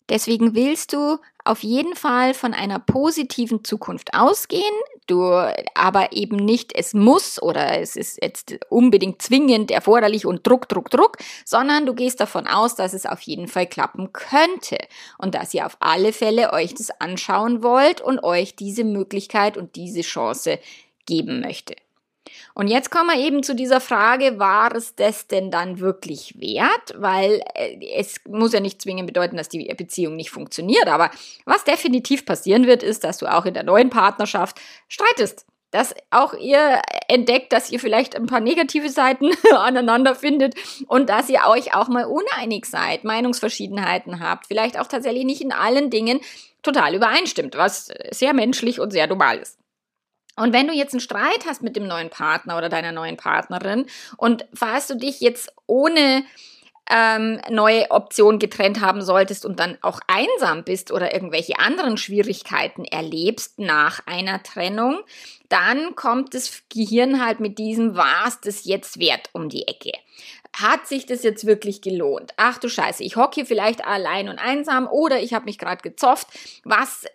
Deswegen 0.08 0.54
willst 0.54 0.94
du 0.94 1.18
auf 1.44 1.64
jeden 1.64 1.96
Fall 1.96 2.36
von 2.36 2.54
einer 2.54 2.78
positiven 2.78 3.64
Zukunft 3.64 4.14
ausgehen, 4.14 4.62
du 5.08 5.24
aber 5.74 6.12
eben 6.12 6.36
nicht 6.36 6.74
es 6.76 6.94
muss 6.94 7.42
oder 7.42 7.80
es 7.80 7.96
ist 7.96 8.20
jetzt 8.22 8.58
unbedingt 8.70 9.22
zwingend 9.22 9.72
erforderlich 9.72 10.26
und 10.26 10.46
Druck, 10.46 10.68
Druck, 10.70 10.90
Druck, 10.90 11.18
sondern 11.46 11.86
du 11.86 11.94
gehst 11.94 12.20
davon 12.20 12.48
aus, 12.48 12.76
dass 12.76 12.94
es 12.94 13.06
auf 13.06 13.22
jeden 13.22 13.48
Fall 13.48 13.68
klappen 13.68 14.12
könnte 14.14 14.78
und 15.18 15.36
dass 15.36 15.54
ihr 15.54 15.66
auf 15.66 15.78
alle 15.80 16.14
Fälle 16.14 16.54
euch 16.54 16.74
das 16.74 16.92
anschauen 17.00 17.64
wollt 17.64 18.02
und 18.02 18.24
euch 18.24 18.56
diese 18.56 18.84
Möglichkeit 18.84 19.58
und 19.58 19.76
diese 19.76 20.02
Chance 20.02 20.60
geben 21.06 21.40
möchte. 21.42 21.76
Und 22.58 22.70
jetzt 22.70 22.90
kommen 22.90 23.10
wir 23.10 23.20
eben 23.20 23.44
zu 23.44 23.54
dieser 23.54 23.82
Frage, 23.82 24.40
war 24.40 24.74
es 24.74 24.96
das 24.96 25.28
denn 25.28 25.52
dann 25.52 25.80
wirklich 25.82 26.36
wert? 26.40 26.96
Weil 26.96 27.42
äh, 27.54 27.78
es 27.98 28.16
muss 28.28 28.54
ja 28.54 28.62
nicht 28.62 28.82
zwingend 28.82 29.08
bedeuten, 29.08 29.36
dass 29.36 29.50
die 29.50 29.66
Beziehung 29.76 30.16
nicht 30.16 30.32
funktioniert, 30.32 30.88
aber 30.88 31.12
was 31.44 31.66
definitiv 31.66 32.26
passieren 32.26 32.66
wird, 32.66 32.82
ist, 32.82 33.04
dass 33.04 33.18
du 33.18 33.28
auch 33.28 33.46
in 33.46 33.54
der 33.54 33.64
neuen 33.64 33.90
Partnerschaft 33.90 34.60
streitest 34.88 35.46
dass 35.72 35.94
auch 36.10 36.34
ihr 36.34 36.82
entdeckt, 37.10 37.52
dass 37.52 37.70
ihr 37.70 37.82
vielleicht 37.82 38.16
ein 38.16 38.28
paar 38.28 38.40
negative 38.40 38.88
Seiten 38.88 39.32
aneinander 39.54 40.16
findet 40.16 40.56
und 40.88 41.10
dass 41.10 41.28
ihr 41.28 41.42
euch 41.50 41.76
auch 41.76 41.90
mal 41.90 42.06
uneinig 42.06 42.66
seid, 42.66 43.04
Meinungsverschiedenheiten 43.04 44.22
habt, 44.22 44.48
vielleicht 44.48 44.80
auch 44.80 44.88
tatsächlich 44.88 45.26
nicht 45.26 45.42
in 45.42 45.52
allen 45.52 45.90
Dingen 45.90 46.22
total 46.64 46.96
übereinstimmt, 46.96 47.58
was 47.58 47.92
sehr 48.12 48.34
menschlich 48.34 48.80
und 48.80 48.92
sehr 48.92 49.08
normal 49.08 49.40
ist. 49.40 49.60
Und 50.36 50.54
wenn 50.54 50.68
du 50.68 50.74
jetzt 50.74 50.94
einen 50.94 51.00
Streit 51.00 51.46
hast 51.48 51.62
mit 51.62 51.76
dem 51.76 51.88
neuen 51.88 52.10
Partner 52.10 52.58
oder 52.58 52.70
deiner 52.70 52.92
neuen 52.92 53.18
Partnerin 53.18 53.86
und 54.18 54.46
falls 54.54 54.88
du 54.88 54.96
dich 54.96 55.22
jetzt 55.22 55.52
ohne 55.66 56.24
ähm, 56.90 57.42
neue 57.50 57.90
Option 57.90 58.38
getrennt 58.38 58.82
haben 58.82 59.02
solltest 59.02 59.46
und 59.46 59.60
dann 59.60 59.78
auch 59.82 60.00
einsam 60.08 60.64
bist 60.64 60.92
oder 60.92 61.14
irgendwelche 61.14 61.58
anderen 61.58 61.98
Schwierigkeiten 61.98 62.86
erlebst 62.86 63.58
nach 63.58 64.06
einer 64.06 64.44
Trennung, 64.44 65.00
dann 65.50 65.96
kommt 65.96 66.34
das 66.34 66.64
Gehirn 66.70 67.26
halt 67.26 67.40
mit 67.40 67.58
diesem, 67.58 67.96
was 67.96 68.42
das 68.42 68.66
jetzt 68.66 69.00
wert 69.00 69.30
um 69.34 69.50
die 69.50 69.68
Ecke 69.68 69.94
hat 70.62 70.88
sich 70.88 71.06
das 71.06 71.24
jetzt 71.24 71.46
wirklich 71.46 71.82
gelohnt? 71.82 72.34
Ach 72.38 72.58
du 72.58 72.70
Scheiße, 72.70 73.04
ich 73.04 73.16
hocke 73.16 73.36
hier 73.36 73.46
vielleicht 73.46 73.86
allein 73.86 74.30
und 74.30 74.40
einsam 74.40 74.88
oder 74.88 75.20
ich 75.20 75.34
habe 75.34 75.46
mich 75.46 75.58
gerade 75.58 75.82
gezofft. 75.82 76.28
Was 76.64 77.06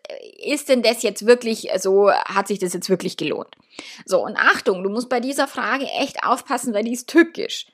ist 0.45 0.69
denn 0.69 0.83
das 0.83 1.03
jetzt 1.03 1.27
wirklich 1.27 1.69
so, 1.79 2.11
hat 2.11 2.49
sich 2.49 2.59
das 2.59 2.73
jetzt 2.73 2.91
wirklich 2.91 3.17
gelohnt? 3.17 3.57
So, 4.05 4.23
und 4.23 4.37
Achtung, 4.37 4.83
du 4.83 4.91
musst 4.91 5.09
bei 5.09 5.21
dieser 5.21 5.49
Frage 5.49 5.87
echt 6.01 6.25
aufpassen, 6.25 6.75
weil 6.75 6.85
die 6.85 6.93
ist 6.93 7.09
tückisch 7.09 7.67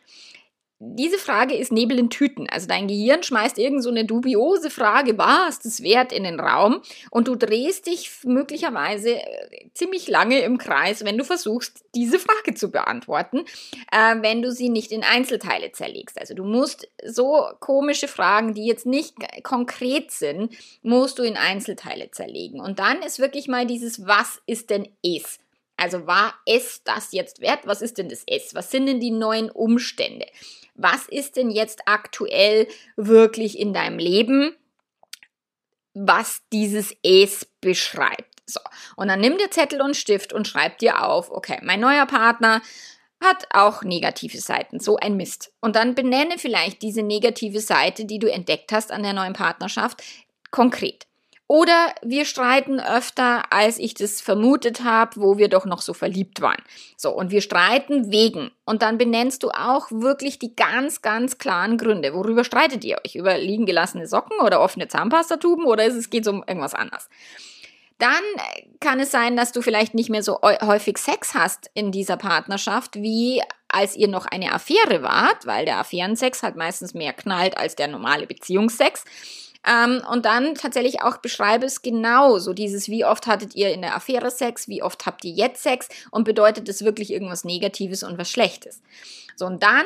diese 0.79 1.17
Frage 1.17 1.57
ist 1.57 1.73
Nebel 1.73 1.99
in 1.99 2.11
Tüten. 2.11 2.49
Also 2.51 2.69
dein 2.69 2.87
Gehirn 2.87 3.23
schmeißt 3.23 3.57
irgend 3.59 3.83
so 3.83 3.89
eine 3.89 4.05
dubiose 4.05 4.69
Frage, 4.69 5.17
was 5.17 5.59
das 5.59 5.83
wert 5.83 6.13
in 6.13 6.25
den 6.25 6.39
Raum 6.39 6.83
und 7.11 7.29
du 7.29 7.35
drehst 7.35 7.87
dich 7.87 8.11
möglicherweise 8.25 9.15
äh, 9.15 9.71
ziemlich 9.73 10.07
lange 10.09 10.41
im 10.41 10.59
Kreis, 10.59 11.05
wenn 11.05 11.17
du 11.17 11.25
versuchst, 11.25 11.85
diese 11.95 12.19
Frage 12.19 12.55
zu 12.55 12.71
beantworten, 12.71 13.45
äh, 13.91 14.17
wenn 14.21 14.43
du 14.43 14.53
sie 14.53 14.69
nicht 14.69 14.93
in 14.93 15.03
Einzelteile 15.03 15.73
zerlegst. 15.73 16.21
Also 16.21 16.35
du 16.35 16.45
musst 16.45 16.89
so 17.05 17.47
komische 17.61 18.09
Fragen, 18.09 18.53
die 18.53 18.67
jetzt 18.67 18.85
nicht 18.85 19.15
konkret 19.43 20.11
sind, 20.11 20.55
musst 20.83 21.19
du 21.19 21.23
in 21.23 21.39
Einzelteile 21.39 22.11
zerlegen. 22.11 22.61
Und 22.61 22.79
dann 22.79 23.01
ist 23.03 23.19
wirklich 23.19 23.49
mal 23.49 23.67
dieses, 23.67 24.07
was 24.07 24.43
ist 24.47 24.69
denn 24.69 24.89
es? 25.03 25.39
Also 25.77 26.07
war 26.07 26.35
es 26.47 26.83
das 26.85 27.13
jetzt 27.13 27.41
wert? 27.41 27.61
Was 27.67 27.83
ist 27.83 27.99
denn 27.99 28.09
das 28.09 28.25
S? 28.27 28.55
Was 28.55 28.71
sind 28.71 28.87
denn 28.87 29.01
die 29.01 29.11
neuen 29.11 29.51
Umstände? 29.51 30.27
was 30.77 31.07
ist 31.09 31.37
denn 31.37 31.51
jetzt 31.51 31.83
aktuell 31.87 32.69
wirklich 32.97 33.59
in 33.59 33.73
deinem 33.73 33.99
Leben, 33.99 34.55
was 35.95 36.43
dieses 36.53 36.95
Es 37.03 37.47
beschreibt. 37.61 38.43
So, 38.47 38.61
und 38.97 39.09
dann 39.09 39.21
nimm 39.21 39.39
dir 39.39 39.51
Zettel 39.51 39.81
und 39.81 39.97
Stift 39.97 40.33
und 40.33 40.47
schreib 40.47 40.79
dir 40.79 41.03
auf, 41.03 41.31
okay, 41.31 41.59
mein 41.63 41.81
neuer 41.81 42.07
Partner 42.07 42.63
hat 43.21 43.47
auch 43.51 43.83
negative 43.83 44.39
Seiten, 44.39 44.79
so 44.79 44.99
ein 44.99 45.17
Mist. 45.17 45.53
Und 45.61 45.75
dann 45.75 45.95
benenne 45.95 46.39
vielleicht 46.39 46.83
diese 46.83 47.03
negative 47.03 47.61
Seite, 47.61 48.05
die 48.05 48.19
du 48.19 48.31
entdeckt 48.31 48.73
hast 48.73 48.93
an 48.93 49.03
der 49.03 49.15
neuen 49.15 49.33
Partnerschaft, 49.33 50.03
konkret. 50.51 51.07
Oder 51.49 51.95
wir 52.03 52.25
streiten 52.25 52.81
öfter, 52.81 53.53
als 53.53 53.79
ich 53.79 53.95
das 53.95 54.21
vermutet 54.21 54.83
habe, 54.83 55.21
wo 55.21 55.39
wir 55.39 55.49
doch 55.49 55.65
noch 55.65 55.81
so 55.81 55.95
verliebt 55.95 56.41
waren. 56.41 56.61
So, 56.97 57.11
und 57.11 57.31
wir 57.31 57.41
streiten 57.41 58.11
wegen. 58.11 58.51
Und 58.65 58.83
dann 58.83 58.99
benennst 58.99 59.45
du 59.45 59.51
auch 59.51 59.87
wirklich 59.91 60.41
die 60.41 60.57
ganz, 60.57 61.03
ganz 61.03 61.39
klaren 61.39 61.79
Gründe. 61.79 62.15
Worüber 62.15 62.43
streitet 62.43 62.85
ihr 62.85 62.99
euch? 63.05 63.15
Über 63.15 63.39
liegen 63.39 63.65
gelassene 63.65 64.09
Socken 64.09 64.41
oder 64.41 64.61
offene 64.61 64.89
Zahnpastatuben 64.89 65.67
oder 65.67 65.87
es 65.87 66.11
geht 66.11 66.27
um 66.27 66.43
irgendwas 66.47 66.75
anderes? 66.75 67.09
Dann 67.99 68.23
kann 68.81 69.01
es 69.01 69.11
sein, 69.11 69.37
dass 69.37 69.53
du 69.53 69.63
vielleicht 69.63 69.95
nicht 69.95 70.11
mehr 70.11 70.23
so 70.23 70.41
häufig 70.43 70.99
Sex 70.99 71.33
hast 71.33 71.71
in 71.75 71.93
dieser 71.93 72.17
Partnerschaft, 72.17 72.97
wie 72.97 73.41
als 73.69 73.97
ihr 73.97 74.09
noch 74.09 74.27
eine 74.27 74.53
Affäre 74.53 75.03
wart, 75.03 75.47
weil 75.47 75.65
der 75.65 75.79
Affärensex 75.79 76.43
halt 76.43 76.57
meistens 76.57 76.93
mehr 76.93 77.13
knallt 77.13 77.57
als 77.57 77.75
der 77.75 77.89
normale 77.89 78.27
Beziehungsex. 78.27 79.05
Ähm, 79.67 80.03
und 80.11 80.25
dann 80.25 80.55
tatsächlich 80.55 81.03
auch 81.03 81.19
beschreibe 81.19 81.67
es 81.67 81.83
genau, 81.83 82.39
so 82.39 82.53
dieses, 82.53 82.89
wie 82.89 83.05
oft 83.05 83.27
hattet 83.27 83.55
ihr 83.55 83.73
in 83.73 83.83
der 83.83 83.97
Affäre 83.97 84.31
Sex, 84.31 84.69
wie 84.69 84.83
oft 84.83 85.07
habt 85.07 85.25
ihr 85.25 85.33
jetzt 85.33 85.63
Sex 85.63 85.89
und 86.11 86.25
bedeutet 86.25 86.69
es 86.69 86.85
wirklich 86.85 87.13
irgendwas 87.13 87.45
Negatives 87.45 88.03
und 88.03 88.19
was 88.19 88.31
Schlechtes. 88.31 88.83
So, 89.37 89.47
und 89.47 89.63
dann 89.63 89.85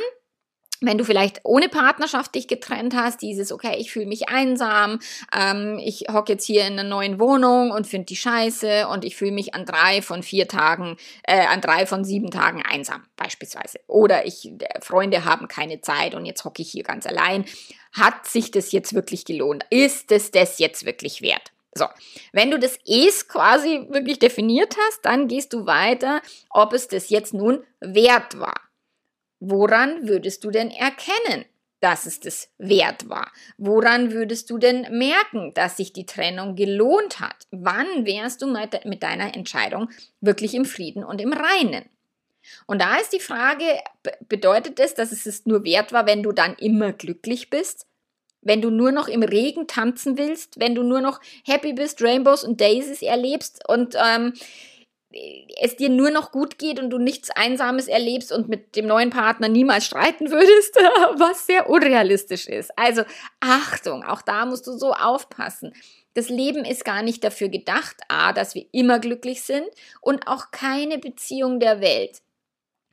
wenn 0.81 0.99
du 0.99 1.05
vielleicht 1.05 1.41
ohne 1.45 1.69
Partnerschaft 1.69 2.35
dich 2.35 2.49
getrennt 2.49 2.95
hast, 2.97 3.21
dieses, 3.21 3.53
okay, 3.53 3.77
ich 3.79 3.93
fühle 3.93 4.07
mich 4.07 4.29
einsam, 4.29 4.99
ähm, 5.37 5.79
ich 5.79 6.07
hocke 6.11 6.33
jetzt 6.33 6.47
hier 6.47 6.67
in 6.67 6.79
einer 6.79 6.89
neuen 6.89 7.21
Wohnung 7.21 7.71
und 7.71 7.87
finde 7.87 8.07
die 8.07 8.17
scheiße 8.17 8.89
und 8.89 9.05
ich 9.05 9.17
fühle 9.17 9.33
mich 9.33 9.55
an 9.55 9.67
drei 9.67 10.01
von 10.01 10.23
vier 10.23 10.49
Tagen, 10.49 10.97
äh, 11.25 11.47
an 11.47 11.61
drei 11.61 11.87
von 11.87 12.05
sieben 12.05 12.31
Tagen 12.31 12.63
einsam, 12.63 13.05
beispielsweise. 13.17 13.81
Oder 13.87 14.27
ich, 14.27 14.53
Freunde 14.81 15.25
haben 15.25 15.49
keine 15.49 15.83
Zeit 15.83 16.15
und 16.15 16.25
jetzt 16.25 16.45
hocke 16.45 16.63
ich 16.63 16.71
hier 16.71 16.83
ganz 16.83 17.07
allein. 17.07 17.45
Hat 17.93 18.27
sich 18.27 18.51
das 18.51 18.73
jetzt 18.73 18.95
wirklich 18.95 19.25
gelohnt? 19.25 19.65
Ist 19.71 20.13
es 20.13 20.31
das 20.31 20.59
jetzt 20.59 20.85
wirklich 20.85 21.23
wert? 21.23 21.53
So, 21.75 21.87
wenn 22.33 22.51
du 22.51 22.59
das 22.59 22.79
Es 22.85 23.29
quasi 23.29 23.87
wirklich 23.91 24.19
definiert 24.19 24.77
hast, 24.87 25.05
dann 25.05 25.29
gehst 25.29 25.53
du 25.53 25.67
weiter, 25.67 26.21
ob 26.51 26.73
es 26.73 26.89
das 26.89 27.11
jetzt 27.11 27.33
nun 27.33 27.65
wert 27.81 28.39
war. 28.39 28.61
Woran 29.39 30.09
würdest 30.09 30.45
du 30.45 30.51
denn 30.51 30.71
erkennen, 30.71 31.45
dass 31.81 32.07
es 32.07 32.21
das 32.21 32.51
wert 32.59 33.09
war? 33.09 33.31
Woran 33.57 34.13
würdest 34.13 34.51
du 34.51 34.59
denn 34.59 34.87
merken, 34.91 35.55
dass 35.55 35.77
sich 35.77 35.93
die 35.93 36.07
Trennung 36.07 36.57
gelohnt 36.57 37.21
hat? 37.21 37.47
Wann 37.51 38.05
wärst 38.05 38.43
du 38.43 38.47
mit 38.49 39.03
deiner 39.03 39.35
Entscheidung 39.35 39.89
wirklich 40.21 40.55
im 40.55 40.65
Frieden 40.65 41.05
und 41.05 41.21
im 41.21 41.33
Reinen? 41.33 41.89
Und 42.67 42.81
da 42.81 42.97
ist 42.97 43.13
die 43.13 43.21
Frage, 43.21 43.65
bedeutet 44.29 44.81
es, 44.81 44.95
dass 44.95 45.13
es 45.13 45.27
es 45.27 45.47
nur 45.47 45.65
wert 45.65 45.93
war, 45.93 46.07
wenn 46.07 46.23
du 46.23 46.33
dann 46.33 46.55
immer 46.57 46.93
glücklich 46.93 47.51
bist? 47.51 47.87
Wenn 48.43 48.63
du 48.63 48.71
nur 48.71 48.91
noch 48.91 49.09
im 49.09 49.23
Regen 49.23 49.67
tanzen 49.67 50.17
willst, 50.17 50.59
wenn 50.59 50.75
du 50.75 50.83
nur 50.83 51.01
noch 51.01 51.21
happy 51.45 51.75
bist, 51.75 52.03
Rainbows 52.03 52.43
und 52.43 52.61
Daisies 52.61 53.03
erlebst 53.03 53.69
und 53.69 53.95
ähm, 54.03 54.33
es 55.61 55.77
dir 55.77 55.89
nur 55.89 56.11
noch 56.11 56.31
gut 56.31 56.59
geht 56.59 56.79
und 56.79 56.91
du 56.91 56.99
nichts 56.99 57.31
Einsames 57.31 57.89
erlebst 57.89 58.33
und 58.33 58.49
mit 58.49 58.77
dem 58.77 58.87
neuen 58.87 59.11
Partner 59.11 59.49
niemals 59.49 59.85
streiten 59.85 60.31
würdest, 60.31 60.77
was 61.17 61.47
sehr 61.47 61.69
unrealistisch 61.69 62.47
ist. 62.47 62.71
Also 62.79 63.03
Achtung, 63.41 64.05
auch 64.05 64.23
da 64.23 64.47
musst 64.47 64.67
du 64.67 64.73
so 64.73 64.93
aufpassen. 64.93 65.73
Das 66.15 66.29
Leben 66.29 66.65
ist 66.65 66.85
gar 66.85 67.03
nicht 67.03 67.25
dafür 67.25 67.49
gedacht, 67.49 67.97
a, 68.09 68.33
dass 68.33 68.55
wir 68.55 68.67
immer 68.73 68.99
glücklich 68.99 69.43
sind 69.43 69.67
und 70.01 70.27
auch 70.29 70.51
keine 70.51 70.99
Beziehung 70.99 71.61
der 71.61 71.81
Welt 71.81 72.23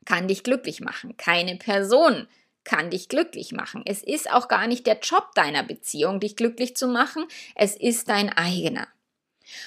kann 0.08 0.26
dich 0.26 0.42
glücklich 0.42 0.80
machen. 0.80 1.18
Keine 1.18 1.56
Person 1.56 2.28
kann 2.64 2.88
dich 2.88 3.10
glücklich 3.10 3.52
machen. 3.52 3.82
Es 3.84 4.02
ist 4.02 4.32
auch 4.32 4.48
gar 4.48 4.66
nicht 4.66 4.86
der 4.86 5.00
Job 5.00 5.34
deiner 5.34 5.62
Beziehung, 5.62 6.18
dich 6.18 6.34
glücklich 6.34 6.74
zu 6.76 6.88
machen. 6.88 7.26
Es 7.54 7.76
ist 7.76 8.08
dein 8.08 8.30
eigener. 8.30 8.88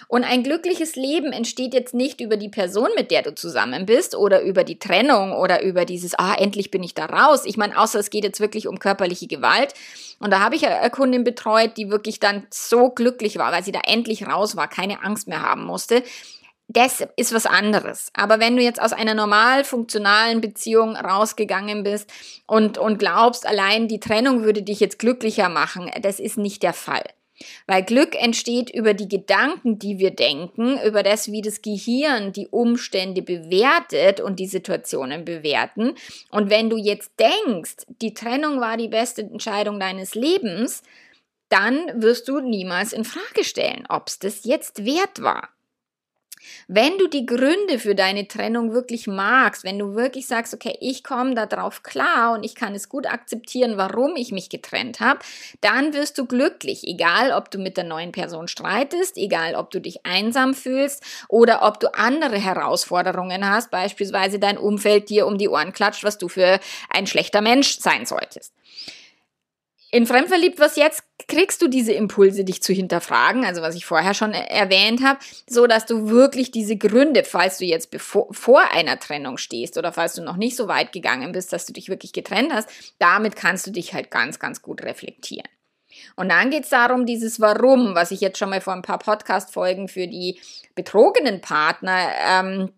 Und 0.07 0.23
ein 0.23 0.41
glückliches 0.41 0.95
Leben 0.95 1.31
entsteht 1.31 1.75
jetzt 1.75 1.93
nicht 1.93 2.21
über 2.21 2.37
die 2.37 2.49
Person, 2.49 2.89
mit 2.95 3.11
der 3.11 3.21
du 3.21 3.35
zusammen 3.35 3.85
bist 3.85 4.15
oder 4.15 4.41
über 4.41 4.63
die 4.63 4.79
Trennung 4.79 5.33
oder 5.33 5.61
über 5.61 5.85
dieses, 5.85 6.15
ah, 6.17 6.33
endlich 6.33 6.71
bin 6.71 6.81
ich 6.81 6.95
da 6.95 7.05
raus. 7.05 7.43
Ich 7.45 7.57
meine, 7.57 7.77
außer 7.77 7.99
es 7.99 8.09
geht 8.09 8.23
jetzt 8.23 8.39
wirklich 8.39 8.67
um 8.67 8.79
körperliche 8.79 9.27
Gewalt. 9.27 9.75
Und 10.17 10.31
da 10.31 10.39
habe 10.39 10.55
ich 10.55 10.67
eine 10.67 10.89
Kundin 10.89 11.23
betreut, 11.23 11.77
die 11.77 11.91
wirklich 11.91 12.19
dann 12.19 12.47
so 12.49 12.89
glücklich 12.89 13.37
war, 13.37 13.51
weil 13.51 13.63
sie 13.63 13.71
da 13.71 13.81
endlich 13.85 14.25
raus 14.25 14.55
war, 14.55 14.67
keine 14.67 15.03
Angst 15.03 15.27
mehr 15.27 15.43
haben 15.43 15.65
musste 15.65 16.01
das 16.73 17.03
ist 17.17 17.33
was 17.33 17.45
anderes. 17.45 18.11
Aber 18.13 18.39
wenn 18.39 18.55
du 18.55 18.63
jetzt 18.63 18.81
aus 18.81 18.93
einer 18.93 19.13
normal 19.13 19.63
funktionalen 19.63 20.41
Beziehung 20.41 20.95
rausgegangen 20.95 21.83
bist 21.83 22.09
und, 22.47 22.77
und 22.77 22.97
glaubst, 22.97 23.45
allein 23.45 23.87
die 23.87 23.99
Trennung 23.99 24.43
würde 24.43 24.61
dich 24.61 24.79
jetzt 24.79 24.99
glücklicher 24.99 25.49
machen, 25.49 25.91
das 26.01 26.19
ist 26.19 26.37
nicht 26.37 26.63
der 26.63 26.73
Fall. 26.73 27.03
Weil 27.65 27.83
Glück 27.83 28.15
entsteht 28.15 28.69
über 28.69 28.93
die 28.93 29.07
Gedanken, 29.07 29.79
die 29.79 29.97
wir 29.97 30.11
denken, 30.11 30.79
über 30.85 31.01
das, 31.01 31.31
wie 31.31 31.41
das 31.41 31.61
Gehirn 31.61 32.33
die 32.33 32.47
Umstände 32.47 33.23
bewertet 33.23 34.21
und 34.21 34.39
die 34.39 34.47
Situationen 34.47 35.25
bewerten. 35.25 35.95
Und 36.29 36.51
wenn 36.51 36.69
du 36.69 36.77
jetzt 36.77 37.11
denkst, 37.19 37.87
die 38.01 38.13
Trennung 38.13 38.61
war 38.61 38.77
die 38.77 38.89
beste 38.89 39.23
Entscheidung 39.23 39.79
deines 39.79 40.13
Lebens, 40.13 40.83
dann 41.49 42.01
wirst 42.01 42.29
du 42.29 42.39
niemals 42.39 42.93
in 42.93 43.03
Frage 43.03 43.43
stellen, 43.43 43.85
ob 43.89 44.07
es 44.07 44.19
das 44.19 44.45
jetzt 44.45 44.85
wert 44.85 45.21
war. 45.21 45.49
Wenn 46.67 46.97
du 46.97 47.07
die 47.07 47.25
Gründe 47.25 47.79
für 47.79 47.95
deine 47.95 48.27
Trennung 48.27 48.73
wirklich 48.73 49.07
magst, 49.07 49.63
wenn 49.63 49.79
du 49.79 49.95
wirklich 49.95 50.27
sagst, 50.27 50.53
okay, 50.53 50.77
ich 50.79 51.03
komme 51.03 51.35
da 51.35 51.45
drauf 51.45 51.83
klar 51.83 52.33
und 52.33 52.43
ich 52.43 52.55
kann 52.55 52.75
es 52.75 52.89
gut 52.89 53.07
akzeptieren, 53.07 53.77
warum 53.77 54.15
ich 54.15 54.31
mich 54.31 54.49
getrennt 54.49 54.99
habe, 54.99 55.19
dann 55.61 55.93
wirst 55.93 56.17
du 56.17 56.25
glücklich, 56.25 56.87
egal 56.87 57.31
ob 57.31 57.51
du 57.51 57.57
mit 57.57 57.77
der 57.77 57.83
neuen 57.83 58.11
Person 58.11 58.47
streitest, 58.47 59.17
egal 59.17 59.55
ob 59.55 59.71
du 59.71 59.79
dich 59.79 60.05
einsam 60.05 60.53
fühlst 60.53 61.03
oder 61.27 61.63
ob 61.63 61.79
du 61.79 61.93
andere 61.93 62.37
Herausforderungen 62.37 63.47
hast, 63.47 63.71
beispielsweise 63.71 64.39
dein 64.39 64.57
Umfeld 64.57 65.09
dir 65.09 65.27
um 65.27 65.37
die 65.37 65.49
Ohren 65.49 65.73
klatscht, 65.73 66.03
was 66.03 66.17
du 66.17 66.27
für 66.27 66.59
ein 66.89 67.07
schlechter 67.07 67.41
Mensch 67.41 67.79
sein 67.79 68.05
solltest. 68.05 68.53
In 69.93 70.07
Fremdverliebt 70.07 70.57
was 70.59 70.77
jetzt 70.77 71.03
kriegst 71.27 71.61
du 71.61 71.67
diese 71.67 71.91
Impulse, 71.91 72.45
dich 72.45 72.63
zu 72.63 72.71
hinterfragen, 72.71 73.43
also 73.43 73.61
was 73.61 73.75
ich 73.75 73.85
vorher 73.85 74.13
schon 74.13 74.33
erwähnt 74.33 75.03
habe, 75.03 75.19
so 75.49 75.67
dass 75.67 75.85
du 75.85 76.09
wirklich 76.09 76.49
diese 76.49 76.77
Gründe, 76.77 77.25
falls 77.25 77.57
du 77.57 77.65
jetzt 77.65 77.91
bevor, 77.91 78.33
vor 78.33 78.61
einer 78.71 78.99
Trennung 78.99 79.37
stehst 79.37 79.77
oder 79.77 79.91
falls 79.91 80.13
du 80.13 80.23
noch 80.23 80.37
nicht 80.37 80.55
so 80.55 80.69
weit 80.69 80.93
gegangen 80.93 81.33
bist, 81.33 81.51
dass 81.51 81.65
du 81.65 81.73
dich 81.73 81.89
wirklich 81.89 82.13
getrennt 82.13 82.53
hast, 82.53 82.69
damit 82.99 83.35
kannst 83.35 83.67
du 83.67 83.71
dich 83.71 83.93
halt 83.93 84.11
ganz, 84.11 84.39
ganz 84.39 84.61
gut 84.61 84.81
reflektieren. 84.83 85.47
Und 86.15 86.29
dann 86.29 86.49
geht 86.51 86.63
es 86.63 86.69
darum, 86.69 87.05
dieses 87.05 87.41
Warum, 87.41 87.93
was 87.93 88.11
ich 88.11 88.21
jetzt 88.21 88.37
schon 88.37 88.49
mal 88.49 88.61
vor 88.61 88.73
ein 88.73 88.81
paar 88.81 88.99
Podcast-Folgen 88.99 89.89
für 89.89 90.07
die 90.07 90.39
betrogenen 90.73 91.41
Partner 91.41 92.11
ähm, 92.25 92.71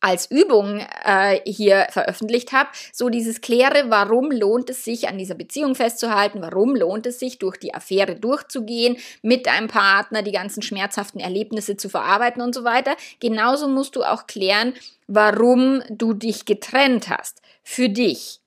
als 0.00 0.30
Übung 0.30 0.84
äh, 1.04 1.40
hier 1.44 1.86
veröffentlicht 1.90 2.52
habe, 2.52 2.70
so 2.92 3.08
dieses 3.08 3.40
Kläre, 3.40 3.84
warum 3.88 4.30
lohnt 4.30 4.70
es 4.70 4.84
sich, 4.84 5.08
an 5.08 5.18
dieser 5.18 5.34
Beziehung 5.34 5.74
festzuhalten, 5.74 6.40
warum 6.42 6.74
lohnt 6.74 7.06
es 7.06 7.18
sich, 7.18 7.38
durch 7.38 7.58
die 7.58 7.74
Affäre 7.74 8.16
durchzugehen, 8.16 8.96
mit 9.22 9.46
deinem 9.46 9.68
Partner 9.68 10.22
die 10.22 10.32
ganzen 10.32 10.62
schmerzhaften 10.62 11.20
Erlebnisse 11.20 11.76
zu 11.76 11.88
verarbeiten 11.88 12.42
und 12.42 12.54
so 12.54 12.64
weiter. 12.64 12.96
Genauso 13.20 13.68
musst 13.68 13.96
du 13.96 14.02
auch 14.02 14.26
klären, 14.26 14.74
warum 15.06 15.82
du 15.88 16.14
dich 16.14 16.44
getrennt 16.44 17.08
hast. 17.08 17.42
Für 17.62 17.88
dich. 17.88 18.40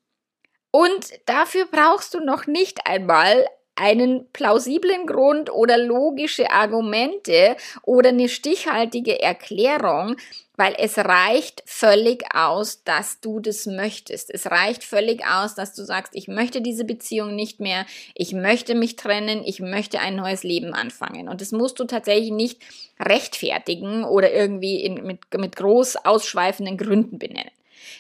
Und 0.72 1.12
dafür 1.28 1.68
brauchst 1.72 2.16
du 2.16 2.20
noch 2.20 2.48
nicht 2.48 2.88
einmal 2.88 3.46
einen 3.76 4.28
plausiblen 4.34 5.08
Grund 5.08 5.52
oder 5.52 5.78
logische 5.78 6.52
Argumente 6.52 7.56
oder 7.82 8.10
eine 8.10 8.30
stichhaltige 8.30 9.22
Erklärung, 9.22 10.16
weil 10.56 10.76
es 10.78 11.00
reicht 11.00 11.64
völlig 11.66 12.24
aus, 12.36 12.84
dass 12.84 13.20
du 13.20 13.40
das 13.40 13.66
möchtest. 13.66 14.30
Es 14.30 14.52
reicht 14.52 14.84
völlig 14.84 15.26
aus, 15.26 15.56
dass 15.56 15.74
du 15.74 15.84
sagst, 15.84 16.14
ich 16.16 16.28
möchte 16.28 16.62
diese 16.62 16.86
Beziehung 16.86 17.36
nicht 17.36 17.60
mehr, 17.60 17.88
ich 18.14 18.34
möchte 18.34 18.76
mich 18.76 18.96
trennen, 18.96 19.44
ich 19.44 19.60
möchte 19.60 20.00
ein 20.00 20.16
neues 20.16 20.44
Leben 20.44 20.76
anfangen. 20.76 21.28
Und 21.28 21.42
das 21.42 21.52
musst 21.52 21.80
du 21.80 21.86
tatsächlich 21.86 22.32
nicht 22.32 22.62
rechtfertigen 23.00 24.04
oder 24.04 24.32
irgendwie 24.32 24.82
in, 24.84 25.04
mit, 25.04 25.20
mit 25.36 25.56
groß 25.56 26.06
ausschweifenden 26.06 26.78
Gründen 26.78 27.18
benennen. 27.18 27.52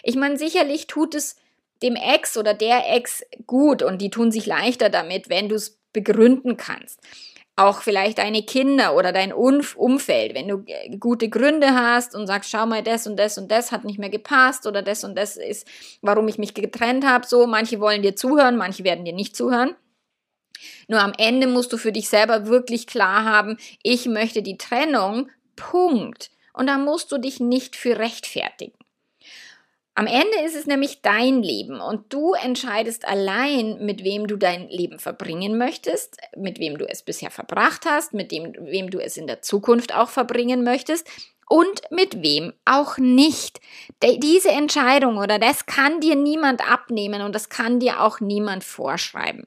Ich 0.03 0.15
meine, 0.15 0.37
sicherlich 0.37 0.85
tut 0.85 1.15
es 1.15 1.37
dem 1.83 1.95
Ex 1.95 2.37
oder 2.37 2.53
der 2.53 2.95
Ex 2.95 3.23
gut 3.45 3.83
und 3.83 4.01
die 4.01 4.09
tun 4.09 4.31
sich 4.31 4.45
leichter 4.45 4.89
damit, 4.89 5.29
wenn 5.29 5.49
du 5.49 5.55
es 5.55 5.79
begründen 5.91 6.57
kannst 6.57 6.99
auch 7.55 7.81
vielleicht 7.81 8.17
deine 8.17 8.43
Kinder 8.43 8.95
oder 8.95 9.11
dein 9.11 9.31
Umfeld, 9.31 10.33
wenn 10.33 10.47
du 10.47 10.63
äh, 10.65 10.97
gute 10.97 11.29
Gründe 11.29 11.75
hast 11.75 12.15
und 12.15 12.25
sagst, 12.25 12.49
schau 12.49 12.65
mal, 12.65 12.81
das 12.81 13.05
und 13.05 13.17
das 13.17 13.37
und 13.37 13.51
das 13.51 13.71
hat 13.71 13.83
nicht 13.83 13.99
mehr 13.99 14.09
gepasst 14.09 14.65
oder 14.65 14.81
das 14.81 15.03
und 15.03 15.15
das 15.15 15.37
ist, 15.37 15.67
warum 16.01 16.27
ich 16.27 16.39
mich 16.39 16.53
getrennt 16.55 17.05
habe, 17.05 17.27
so, 17.27 17.45
manche 17.45 17.79
wollen 17.79 18.01
dir 18.01 18.15
zuhören, 18.15 18.57
manche 18.57 18.83
werden 18.83 19.05
dir 19.05 19.13
nicht 19.13 19.35
zuhören. 19.35 19.75
Nur 20.87 21.01
am 21.01 21.13
Ende 21.17 21.47
musst 21.47 21.71
du 21.73 21.77
für 21.77 21.91
dich 21.91 22.09
selber 22.09 22.47
wirklich 22.47 22.87
klar 22.87 23.23
haben, 23.23 23.57
ich 23.83 24.07
möchte 24.07 24.41
die 24.41 24.57
Trennung, 24.57 25.29
Punkt. 25.55 26.31
Und 26.53 26.67
da 26.67 26.77
musst 26.77 27.11
du 27.11 27.17
dich 27.17 27.39
nicht 27.39 27.75
für 27.75 27.97
rechtfertigen. 27.97 28.77
Am 29.95 30.07
Ende 30.07 30.41
ist 30.43 30.55
es 30.55 30.65
nämlich 30.65 31.03
dein 31.03 31.43
Leben 31.43 31.79
und 31.79 32.11
du 32.11 32.33
entscheidest 32.33 33.07
allein, 33.07 33.85
mit 33.85 34.03
wem 34.03 34.25
du 34.25 34.37
dein 34.37 34.67
Leben 34.69 34.97
verbringen 34.97 35.57
möchtest, 35.59 36.17
mit 36.35 36.57
wem 36.57 36.79
du 36.79 36.89
es 36.89 37.03
bisher 37.03 37.29
verbracht 37.29 37.85
hast, 37.85 38.11
mit 38.13 38.31
dem, 38.31 38.53
wem 38.59 38.89
du 38.89 38.99
es 38.99 39.17
in 39.17 39.27
der 39.27 39.43
Zukunft 39.43 39.93
auch 39.93 40.09
verbringen 40.09 40.63
möchtest 40.63 41.07
und 41.47 41.81
mit 41.91 42.23
wem 42.23 42.53
auch 42.65 42.97
nicht. 42.97 43.61
De 44.01 44.17
diese 44.17 44.49
Entscheidung 44.49 45.17
oder 45.17 45.37
das 45.37 45.67
kann 45.67 45.99
dir 45.99 46.15
niemand 46.15 46.67
abnehmen 46.67 47.21
und 47.21 47.35
das 47.35 47.49
kann 47.49 47.79
dir 47.79 48.01
auch 48.01 48.19
niemand 48.19 48.63
vorschreiben. 48.63 49.45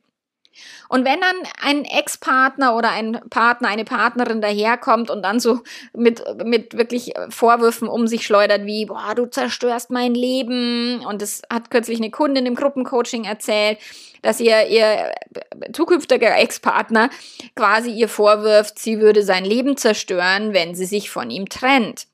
Und 0.88 1.04
wenn 1.04 1.20
dann 1.20 1.36
ein 1.60 1.84
Ex-Partner 1.84 2.76
oder 2.76 2.90
ein 2.90 3.20
Partner, 3.30 3.68
eine 3.68 3.84
Partnerin 3.84 4.40
daherkommt 4.40 5.10
und 5.10 5.22
dann 5.22 5.40
so 5.40 5.60
mit, 5.92 6.22
mit 6.44 6.76
wirklich 6.76 7.12
Vorwürfen 7.28 7.88
um 7.88 8.06
sich 8.06 8.24
schleudert, 8.24 8.66
wie, 8.66 8.86
boah, 8.86 9.14
du 9.14 9.26
zerstörst 9.26 9.90
mein 9.90 10.14
Leben. 10.14 11.04
Und 11.04 11.22
das 11.22 11.42
hat 11.52 11.70
kürzlich 11.70 11.98
eine 11.98 12.10
Kundin 12.10 12.46
im 12.46 12.54
Gruppencoaching 12.54 13.24
erzählt, 13.24 13.78
dass 14.22 14.40
ihr, 14.40 14.66
ihr 14.68 15.12
zukünftiger 15.72 16.36
Ex-Partner 16.36 17.10
quasi 17.54 17.90
ihr 17.90 18.08
vorwirft, 18.08 18.78
sie 18.78 19.00
würde 19.00 19.22
sein 19.22 19.44
Leben 19.44 19.76
zerstören, 19.76 20.52
wenn 20.52 20.74
sie 20.74 20.86
sich 20.86 21.10
von 21.10 21.30
ihm 21.30 21.48
trennt. 21.48 22.06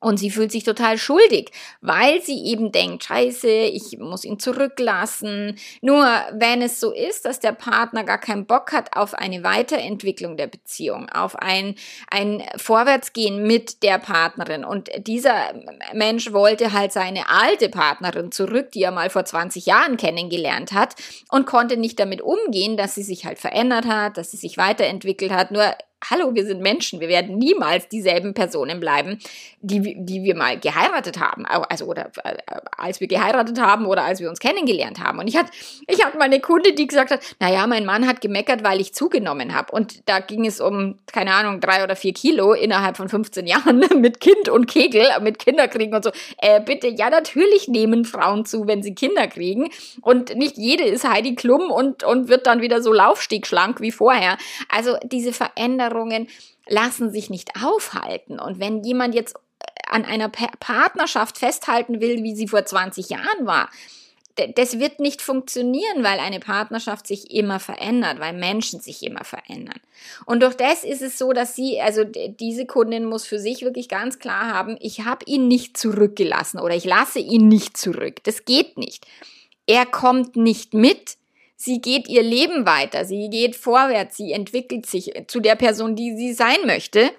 Und 0.00 0.18
sie 0.18 0.30
fühlt 0.30 0.50
sich 0.50 0.64
total 0.64 0.96
schuldig, 0.96 1.50
weil 1.82 2.22
sie 2.22 2.46
eben 2.46 2.72
denkt, 2.72 3.04
scheiße, 3.04 3.48
ich 3.48 3.98
muss 3.98 4.24
ihn 4.24 4.38
zurücklassen. 4.38 5.56
Nur 5.82 6.04
wenn 6.32 6.62
es 6.62 6.80
so 6.80 6.92
ist, 6.92 7.26
dass 7.26 7.38
der 7.38 7.52
Partner 7.52 8.04
gar 8.04 8.18
keinen 8.18 8.46
Bock 8.46 8.72
hat 8.72 8.96
auf 8.96 9.12
eine 9.12 9.44
Weiterentwicklung 9.44 10.38
der 10.38 10.46
Beziehung, 10.46 11.10
auf 11.10 11.36
ein, 11.36 11.74
ein 12.10 12.42
Vorwärtsgehen 12.56 13.46
mit 13.46 13.82
der 13.82 13.98
Partnerin 13.98 14.64
und 14.64 14.88
dieser 15.06 15.52
Mensch 15.92 16.32
wollte 16.32 16.72
halt 16.72 16.92
seine 16.92 17.28
alte 17.28 17.68
Partnerin 17.68 18.32
zurück, 18.32 18.72
die 18.72 18.82
er 18.82 18.92
mal 18.92 19.10
vor 19.10 19.24
20 19.24 19.66
Jahren 19.66 19.96
kennengelernt 19.98 20.72
hat 20.72 20.94
und 21.30 21.46
konnte 21.46 21.76
nicht 21.76 22.00
damit 22.00 22.22
umgehen, 22.22 22.76
dass 22.76 22.94
sie 22.94 23.02
sich 23.02 23.26
halt 23.26 23.38
verändert 23.38 23.86
hat, 23.86 24.16
dass 24.16 24.30
sie 24.30 24.36
sich 24.38 24.56
weiterentwickelt 24.56 25.32
hat. 25.32 25.50
Nur 25.50 25.74
hallo, 26.08 26.34
wir 26.34 26.46
sind 26.46 26.62
Menschen, 26.62 27.00
wir 27.00 27.08
werden 27.08 27.36
niemals 27.36 27.88
dieselben 27.88 28.34
Personen 28.34 28.80
bleiben, 28.80 29.18
die, 29.60 29.96
die 29.98 30.22
wir 30.22 30.34
mal 30.34 30.58
geheiratet 30.58 31.20
haben, 31.20 31.44
also 31.46 31.84
oder 31.84 32.10
äh, 32.24 32.36
als 32.76 33.00
wir 33.00 33.08
geheiratet 33.08 33.60
haben 33.60 33.86
oder 33.86 34.04
als 34.04 34.20
wir 34.20 34.30
uns 34.30 34.38
kennengelernt 34.38 35.00
haben. 35.00 35.18
Und 35.18 35.28
ich 35.28 35.36
hatte, 35.36 35.50
ich 35.86 36.04
hatte 36.04 36.16
mal 36.16 36.24
eine 36.24 36.40
Kunde, 36.40 36.72
die 36.72 36.86
gesagt 36.86 37.10
hat, 37.10 37.20
naja, 37.38 37.66
mein 37.66 37.84
Mann 37.84 38.06
hat 38.06 38.20
gemeckert, 38.20 38.64
weil 38.64 38.80
ich 38.80 38.94
zugenommen 38.94 39.54
habe. 39.54 39.72
Und 39.72 40.08
da 40.08 40.20
ging 40.20 40.46
es 40.46 40.60
um, 40.60 40.98
keine 41.06 41.34
Ahnung, 41.34 41.60
drei 41.60 41.84
oder 41.84 41.96
vier 41.96 42.14
Kilo 42.14 42.54
innerhalb 42.54 42.96
von 42.96 43.08
15 43.08 43.46
Jahren 43.50 43.84
mit 44.00 44.20
Kind 44.20 44.48
und 44.48 44.66
Kegel, 44.66 45.06
mit 45.20 45.38
Kinderkriegen 45.38 45.94
und 45.94 46.04
so. 46.04 46.10
Äh, 46.38 46.60
bitte, 46.60 46.88
ja, 46.88 47.10
natürlich 47.10 47.68
nehmen 47.68 48.04
Frauen 48.04 48.46
zu, 48.46 48.66
wenn 48.66 48.82
sie 48.82 48.94
Kinder 48.94 49.26
kriegen. 49.26 49.68
Und 50.00 50.34
nicht 50.36 50.56
jede 50.56 50.84
ist 50.84 51.08
Heidi 51.08 51.34
Klum 51.34 51.70
und, 51.70 52.04
und 52.04 52.28
wird 52.28 52.46
dann 52.46 52.62
wieder 52.62 52.82
so 52.82 52.92
laufstegschlank 52.92 53.80
wie 53.80 53.92
vorher. 53.92 54.38
Also 54.68 54.96
diese 55.04 55.32
Veränderungen 55.90 56.28
lassen 56.68 57.10
sich 57.10 57.30
nicht 57.30 57.50
aufhalten. 57.62 58.38
Und 58.38 58.60
wenn 58.60 58.82
jemand 58.84 59.14
jetzt 59.14 59.34
äh, 59.34 59.90
an 59.90 60.04
einer 60.04 60.28
Partnerschaft 60.28 61.38
festhalten 61.38 62.00
will, 62.00 62.22
wie 62.22 62.34
sie 62.34 62.48
vor 62.48 62.64
20 62.64 63.10
Jahren 63.10 63.46
war, 63.46 63.68
das 64.54 64.78
wird 64.78 65.00
nicht 65.00 65.20
funktionieren, 65.20 66.02
weil 66.02 66.18
eine 66.18 66.40
Partnerschaft 66.40 67.06
sich 67.06 67.30
immer 67.30 67.60
verändert, 67.60 68.20
weil 68.20 68.32
Menschen 68.32 68.80
sich 68.80 69.02
immer 69.02 69.24
verändern. 69.24 69.80
Und 70.24 70.42
durch 70.42 70.54
das 70.54 70.84
ist 70.84 71.02
es 71.02 71.18
so, 71.18 71.32
dass 71.32 71.56
sie, 71.56 71.78
also 71.80 72.04
diese 72.04 72.64
Kundin 72.64 73.04
muss 73.04 73.26
für 73.26 73.38
sich 73.38 73.62
wirklich 73.62 73.88
ganz 73.88 74.18
klar 74.18 74.54
haben, 74.54 74.78
ich 74.80 75.04
habe 75.04 75.26
ihn 75.26 75.46
nicht 75.46 75.76
zurückgelassen 75.76 76.58
oder 76.58 76.74
ich 76.74 76.86
lasse 76.86 77.18
ihn 77.18 77.48
nicht 77.48 77.76
zurück. 77.76 78.22
Das 78.22 78.46
geht 78.46 78.78
nicht. 78.78 79.04
Er 79.66 79.84
kommt 79.84 80.36
nicht 80.36 80.72
mit, 80.72 81.18
sie 81.60 81.80
geht 81.82 82.08
ihr 82.08 82.22
Leben 82.22 82.64
weiter, 82.64 83.04
sie 83.04 83.28
geht 83.28 83.54
vorwärts, 83.54 84.16
sie 84.16 84.32
entwickelt 84.32 84.86
sich 84.86 85.12
zu 85.26 85.40
der 85.40 85.56
Person, 85.56 85.94
die 85.94 86.16
sie 86.16 86.32
sein 86.32 86.58
möchte. 86.64 87.10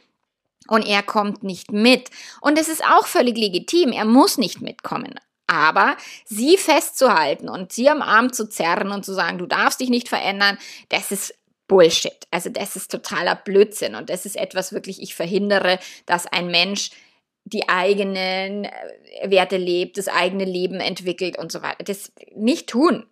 Und 0.67 0.87
er 0.87 1.03
kommt 1.03 1.43
nicht 1.43 1.71
mit. 1.71 2.09
Und 2.39 2.57
es 2.57 2.67
ist 2.67 2.83
auch 2.83 3.05
völlig 3.05 3.37
legitim. 3.37 3.91
Er 3.91 4.05
muss 4.05 4.37
nicht 4.37 4.61
mitkommen. 4.61 5.19
Aber 5.47 5.97
sie 6.25 6.57
festzuhalten 6.57 7.49
und 7.49 7.73
sie 7.73 7.89
am 7.89 8.01
Arm 8.01 8.31
zu 8.31 8.47
zerren 8.47 8.91
und 8.91 9.03
zu 9.03 9.13
sagen, 9.13 9.37
du 9.37 9.45
darfst 9.45 9.79
dich 9.79 9.89
nicht 9.89 10.07
verändern, 10.07 10.57
das 10.89 11.11
ist 11.11 11.35
Bullshit. 11.67 12.27
Also 12.31 12.49
das 12.49 12.75
ist 12.75 12.91
totaler 12.91 13.35
Blödsinn. 13.35 13.95
Und 13.95 14.09
das 14.09 14.25
ist 14.25 14.37
etwas 14.37 14.71
wirklich, 14.71 15.01
ich 15.01 15.13
verhindere, 15.13 15.77
dass 16.05 16.25
ein 16.25 16.47
Mensch 16.47 16.91
die 17.43 17.69
eigenen 17.69 18.65
äh, 18.65 19.29
Werte 19.29 19.57
lebt, 19.57 19.97
das 19.97 20.07
eigene 20.07 20.45
Leben 20.45 20.79
entwickelt 20.79 21.37
und 21.37 21.51
so 21.51 21.61
weiter. 21.61 21.83
Das 21.83 22.11
nicht 22.35 22.69
tun. 22.69 23.05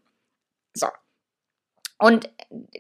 So. 0.74 0.88
Und 2.00 2.30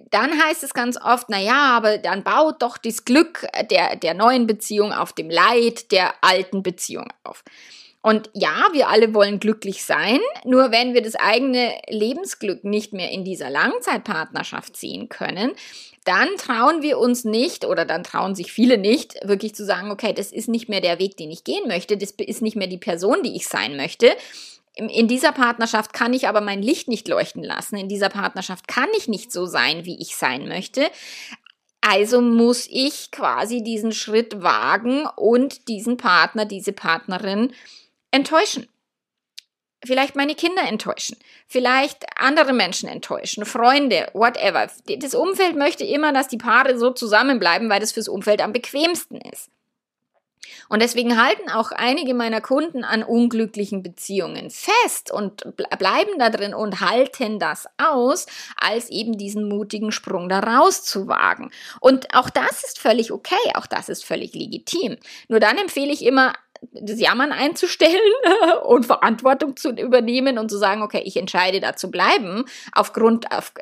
dann 0.10 0.41
heißt 0.41 0.63
es 0.63 0.73
ganz 0.73 0.97
oft, 0.97 1.27
na 1.29 1.39
ja, 1.39 1.75
aber 1.75 1.97
dann 1.97 2.23
baut 2.23 2.62
doch 2.62 2.77
das 2.77 3.05
Glück 3.05 3.45
der, 3.69 3.97
der 3.97 4.13
neuen 4.13 4.47
Beziehung 4.47 4.93
auf 4.93 5.13
dem 5.13 5.29
Leid 5.29 5.91
der 5.91 6.13
alten 6.21 6.63
Beziehung 6.63 7.08
auf. 7.23 7.43
Und 8.01 8.29
ja, 8.34 8.69
wir 8.71 8.88
alle 8.88 9.13
wollen 9.13 9.41
glücklich 9.41 9.84
sein, 9.84 10.19
nur 10.45 10.71
wenn 10.71 10.93
wir 10.93 11.01
das 11.01 11.15
eigene 11.15 11.73
Lebensglück 11.89 12.63
nicht 12.63 12.93
mehr 12.93 13.12
in 13.12 13.25
dieser 13.25 13.49
Langzeitpartnerschaft 13.49 14.77
sehen 14.77 15.10
können, 15.10 15.51
dann 16.05 16.29
trauen 16.38 16.82
wir 16.82 16.97
uns 16.97 17.25
nicht 17.25 17.65
oder 17.65 17.84
dann 17.84 18.05
trauen 18.05 18.36
sich 18.36 18.53
viele 18.53 18.77
nicht, 18.77 19.15
wirklich 19.27 19.53
zu 19.53 19.65
sagen, 19.65 19.91
okay, 19.91 20.13
das 20.13 20.32
ist 20.32 20.47
nicht 20.47 20.69
mehr 20.69 20.79
der 20.79 20.97
Weg, 20.97 21.17
den 21.17 21.29
ich 21.29 21.43
gehen 21.43 21.67
möchte, 21.67 21.97
das 21.97 22.12
ist 22.12 22.41
nicht 22.41 22.55
mehr 22.55 22.67
die 22.67 22.77
Person, 22.77 23.21
die 23.21 23.36
ich 23.36 23.47
sein 23.47 23.75
möchte, 23.75 24.15
in 24.87 25.07
dieser 25.07 25.31
Partnerschaft 25.31 25.93
kann 25.93 26.13
ich 26.13 26.27
aber 26.27 26.41
mein 26.41 26.61
Licht 26.61 26.87
nicht 26.87 27.07
leuchten 27.07 27.43
lassen. 27.43 27.75
In 27.77 27.89
dieser 27.89 28.09
Partnerschaft 28.09 28.67
kann 28.67 28.87
ich 28.97 29.07
nicht 29.07 29.31
so 29.31 29.45
sein, 29.45 29.85
wie 29.85 29.99
ich 29.99 30.15
sein 30.15 30.47
möchte. 30.47 30.89
Also 31.81 32.21
muss 32.21 32.67
ich 32.69 33.11
quasi 33.11 33.63
diesen 33.63 33.91
Schritt 33.91 34.41
wagen 34.41 35.05
und 35.15 35.67
diesen 35.67 35.97
Partner, 35.97 36.45
diese 36.45 36.73
Partnerin 36.73 37.53
enttäuschen. 38.11 38.67
Vielleicht 39.85 40.17
meine 40.17 40.35
Kinder 40.35 40.63
enttäuschen, 40.67 41.17
vielleicht 41.47 42.05
andere 42.17 42.51
Menschen 42.51 42.89
enttäuschen, 42.89 43.45
Freunde, 43.45 44.09
whatever. 44.13 44.67
Das 44.97 45.15
Umfeld 45.15 45.55
möchte 45.55 45.85
immer, 45.85 46.11
dass 46.11 46.27
die 46.27 46.37
Paare 46.37 46.77
so 46.77 46.91
zusammenbleiben, 46.91 47.69
weil 47.69 47.79
das 47.79 47.93
fürs 47.93 48.09
Umfeld 48.09 48.41
am 48.41 48.51
bequemsten 48.51 49.21
ist. 49.21 49.49
Und 50.67 50.81
deswegen 50.81 51.21
halten 51.21 51.49
auch 51.49 51.71
einige 51.71 52.13
meiner 52.13 52.41
Kunden 52.41 52.83
an 52.83 53.03
unglücklichen 53.03 53.83
Beziehungen 53.83 54.49
fest 54.49 55.12
und 55.12 55.43
bleiben 55.55 56.19
da 56.19 56.29
drin 56.29 56.53
und 56.53 56.81
halten 56.81 57.39
das 57.39 57.67
aus, 57.77 58.25
als 58.57 58.89
eben 58.89 59.17
diesen 59.17 59.47
mutigen 59.47 59.91
Sprung 59.91 60.29
da 60.29 60.39
rauszuwagen. 60.39 61.51
Und 61.79 62.13
auch 62.15 62.29
das 62.29 62.63
ist 62.63 62.79
völlig 62.79 63.12
okay, 63.12 63.35
auch 63.55 63.67
das 63.67 63.89
ist 63.89 64.05
völlig 64.05 64.33
legitim. 64.33 64.97
Nur 65.27 65.39
dann 65.39 65.57
empfehle 65.57 65.91
ich 65.91 66.05
immer, 66.05 66.33
das 66.72 67.00
Jammern 67.00 67.32
einzustellen 67.32 68.00
und 68.63 68.86
Verantwortung 68.86 69.56
zu 69.56 69.69
übernehmen 69.69 70.38
und 70.38 70.50
zu 70.50 70.58
sagen, 70.58 70.82
okay, 70.82 71.02
ich 71.06 71.17
entscheide 71.17 71.60
da 71.60 71.76
zu 71.76 71.89
bleiben, 71.91 72.45
aufgrund, 72.74 73.32
auf, 73.32 73.54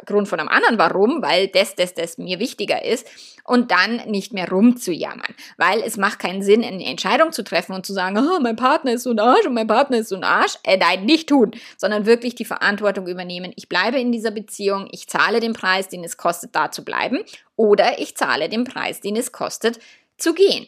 aufgrund 0.00 0.28
von 0.28 0.40
einem 0.40 0.48
anderen 0.48 0.78
Warum, 0.78 1.22
weil 1.22 1.48
das, 1.48 1.74
das, 1.74 1.94
das 1.94 2.18
mir 2.18 2.38
wichtiger 2.38 2.84
ist 2.84 3.06
und 3.44 3.70
dann 3.70 3.96
nicht 4.06 4.32
mehr 4.32 4.48
rumzujammern, 4.48 5.34
weil 5.56 5.82
es 5.82 5.96
macht 5.96 6.18
keinen 6.18 6.42
Sinn, 6.42 6.64
eine 6.64 6.84
Entscheidung 6.84 7.32
zu 7.32 7.42
treffen 7.42 7.74
und 7.74 7.86
zu 7.86 7.92
sagen, 7.92 8.18
oh, 8.18 8.40
mein 8.40 8.56
Partner 8.56 8.92
ist 8.92 9.04
so 9.04 9.10
ein 9.10 9.18
Arsch 9.18 9.46
und 9.46 9.54
mein 9.54 9.66
Partner 9.66 9.98
ist 9.98 10.08
so 10.08 10.16
ein 10.16 10.24
Arsch. 10.24 10.56
Äh, 10.62 10.76
nein, 10.76 11.04
nicht 11.04 11.28
tun, 11.28 11.52
sondern 11.76 12.06
wirklich 12.06 12.34
die 12.34 12.44
Verantwortung 12.44 13.06
übernehmen. 13.06 13.52
Ich 13.56 13.68
bleibe 13.68 13.98
in 13.98 14.12
dieser 14.12 14.30
Beziehung, 14.30 14.88
ich 14.92 15.08
zahle 15.08 15.40
den 15.40 15.52
Preis, 15.52 15.88
den 15.88 16.04
es 16.04 16.16
kostet, 16.16 16.54
da 16.54 16.70
zu 16.70 16.84
bleiben 16.84 17.20
oder 17.56 17.98
ich 17.98 18.16
zahle 18.16 18.48
den 18.48 18.64
Preis, 18.64 19.00
den 19.00 19.16
es 19.16 19.32
kostet, 19.32 19.80
zu 20.16 20.34
gehen. 20.34 20.66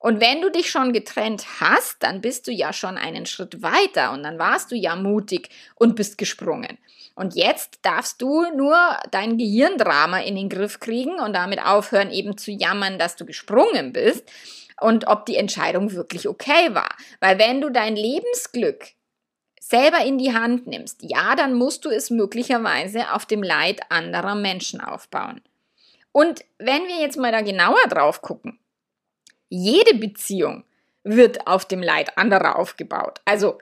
Und 0.00 0.18
wenn 0.18 0.40
du 0.40 0.50
dich 0.50 0.70
schon 0.70 0.94
getrennt 0.94 1.44
hast, 1.60 2.02
dann 2.02 2.22
bist 2.22 2.46
du 2.48 2.52
ja 2.52 2.72
schon 2.72 2.96
einen 2.96 3.26
Schritt 3.26 3.62
weiter 3.62 4.12
und 4.12 4.22
dann 4.22 4.38
warst 4.38 4.72
du 4.72 4.74
ja 4.74 4.96
mutig 4.96 5.50
und 5.74 5.94
bist 5.94 6.16
gesprungen. 6.16 6.78
Und 7.14 7.34
jetzt 7.34 7.80
darfst 7.82 8.22
du 8.22 8.46
nur 8.56 8.78
dein 9.10 9.36
Gehirndrama 9.36 10.20
in 10.20 10.36
den 10.36 10.48
Griff 10.48 10.80
kriegen 10.80 11.20
und 11.20 11.34
damit 11.34 11.62
aufhören, 11.62 12.10
eben 12.10 12.38
zu 12.38 12.50
jammern, 12.50 12.98
dass 12.98 13.16
du 13.16 13.26
gesprungen 13.26 13.92
bist 13.92 14.24
und 14.80 15.06
ob 15.06 15.26
die 15.26 15.36
Entscheidung 15.36 15.92
wirklich 15.92 16.26
okay 16.26 16.74
war. 16.74 16.88
Weil 17.20 17.38
wenn 17.38 17.60
du 17.60 17.68
dein 17.68 17.94
Lebensglück 17.94 18.92
selber 19.60 20.02
in 20.02 20.16
die 20.16 20.32
Hand 20.32 20.66
nimmst, 20.66 21.02
ja, 21.02 21.36
dann 21.36 21.52
musst 21.52 21.84
du 21.84 21.90
es 21.90 22.08
möglicherweise 22.08 23.12
auf 23.12 23.26
dem 23.26 23.42
Leid 23.42 23.82
anderer 23.90 24.34
Menschen 24.34 24.80
aufbauen. 24.80 25.42
Und 26.10 26.42
wenn 26.56 26.86
wir 26.88 27.02
jetzt 27.02 27.18
mal 27.18 27.32
da 27.32 27.42
genauer 27.42 27.86
drauf 27.90 28.22
gucken, 28.22 28.58
jede 29.50 29.94
Beziehung 29.98 30.64
wird 31.04 31.46
auf 31.46 31.66
dem 31.66 31.82
Leid 31.82 32.16
anderer 32.16 32.56
aufgebaut. 32.58 33.20
Also 33.26 33.58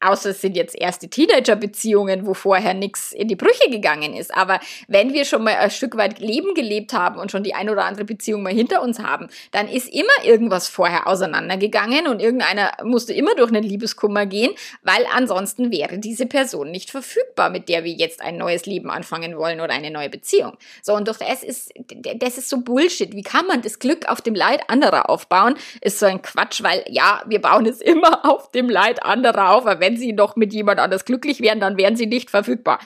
Außer 0.00 0.30
es 0.30 0.40
sind 0.40 0.56
jetzt 0.56 0.74
erste 0.74 1.08
Teenager-Beziehungen, 1.08 2.26
wo 2.26 2.34
vorher 2.34 2.72
nichts 2.72 3.12
in 3.12 3.28
die 3.28 3.36
Brüche 3.36 3.70
gegangen 3.70 4.14
ist. 4.14 4.34
Aber 4.34 4.60
wenn 4.88 5.12
wir 5.12 5.24
schon 5.24 5.44
mal 5.44 5.56
ein 5.56 5.70
Stück 5.70 5.96
weit 5.96 6.20
Leben 6.20 6.54
gelebt 6.54 6.92
haben 6.92 7.18
und 7.18 7.30
schon 7.30 7.42
die 7.42 7.54
ein 7.54 7.68
oder 7.68 7.84
andere 7.84 8.04
Beziehung 8.04 8.42
mal 8.42 8.52
hinter 8.52 8.82
uns 8.82 8.98
haben, 8.98 9.28
dann 9.50 9.68
ist 9.68 9.92
immer 9.92 10.24
irgendwas 10.24 10.68
vorher 10.68 11.06
auseinandergegangen 11.06 12.06
und 12.06 12.20
irgendeiner 12.20 12.72
musste 12.82 13.12
immer 13.12 13.34
durch 13.34 13.50
einen 13.50 13.62
Liebeskummer 13.62 14.26
gehen, 14.26 14.52
weil 14.82 15.04
ansonsten 15.14 15.70
wäre 15.70 15.98
diese 15.98 16.26
Person 16.26 16.70
nicht 16.70 16.90
verfügbar, 16.90 17.50
mit 17.50 17.68
der 17.68 17.84
wir 17.84 17.92
jetzt 17.92 18.22
ein 18.22 18.38
neues 18.38 18.66
Leben 18.66 18.90
anfangen 18.90 19.36
wollen 19.36 19.60
oder 19.60 19.74
eine 19.74 19.90
neue 19.90 20.08
Beziehung. 20.08 20.56
So, 20.82 20.94
und 20.94 21.08
durch 21.08 21.18
das 21.18 21.42
ist, 21.42 21.72
das 22.16 22.38
ist 22.38 22.48
so 22.48 22.60
Bullshit. 22.62 23.14
Wie 23.14 23.22
kann 23.22 23.46
man 23.46 23.62
das 23.62 23.78
Glück 23.78 24.08
auf 24.08 24.20
dem 24.20 24.34
Leid 24.34 24.62
anderer 24.68 25.10
aufbauen? 25.10 25.54
Ist 25.80 25.98
so 25.98 26.06
ein 26.06 26.22
Quatsch, 26.22 26.62
weil 26.62 26.84
ja, 26.88 27.22
wir 27.26 27.40
bauen 27.40 27.66
es 27.66 27.80
immer 27.90 28.24
auf 28.24 28.50
dem 28.50 28.70
Leid 28.70 29.02
anderer 29.02 29.50
auf, 29.50 29.66
aber 29.66 29.80
wenn 29.80 29.89
wenn 29.90 29.98
sie 29.98 30.12
noch 30.12 30.36
mit 30.36 30.52
jemand 30.52 30.78
anders 30.78 31.04
glücklich 31.04 31.40
wären, 31.40 31.60
dann 31.60 31.76
wären 31.76 31.96
sie 31.96 32.06
nicht 32.06 32.30
verfügbar. 32.30 32.78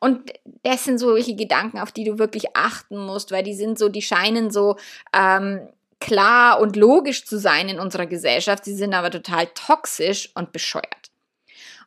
Und 0.00 0.32
das 0.62 0.84
sind 0.84 0.98
solche 0.98 1.36
Gedanken, 1.36 1.78
auf 1.78 1.92
die 1.92 2.04
du 2.04 2.18
wirklich 2.18 2.56
achten 2.56 2.98
musst, 2.98 3.30
weil 3.30 3.42
die 3.42 3.54
sind 3.54 3.78
so, 3.78 3.88
die 3.88 4.02
scheinen 4.02 4.50
so 4.50 4.76
ähm, 5.12 5.68
klar 6.00 6.60
und 6.60 6.76
logisch 6.76 7.24
zu 7.26 7.38
sein 7.38 7.68
in 7.68 7.78
unserer 7.78 8.06
Gesellschaft, 8.06 8.64
sie 8.64 8.74
sind 8.74 8.94
aber 8.94 9.10
total 9.10 9.46
toxisch 9.54 10.30
und 10.34 10.52
bescheuert. 10.52 11.10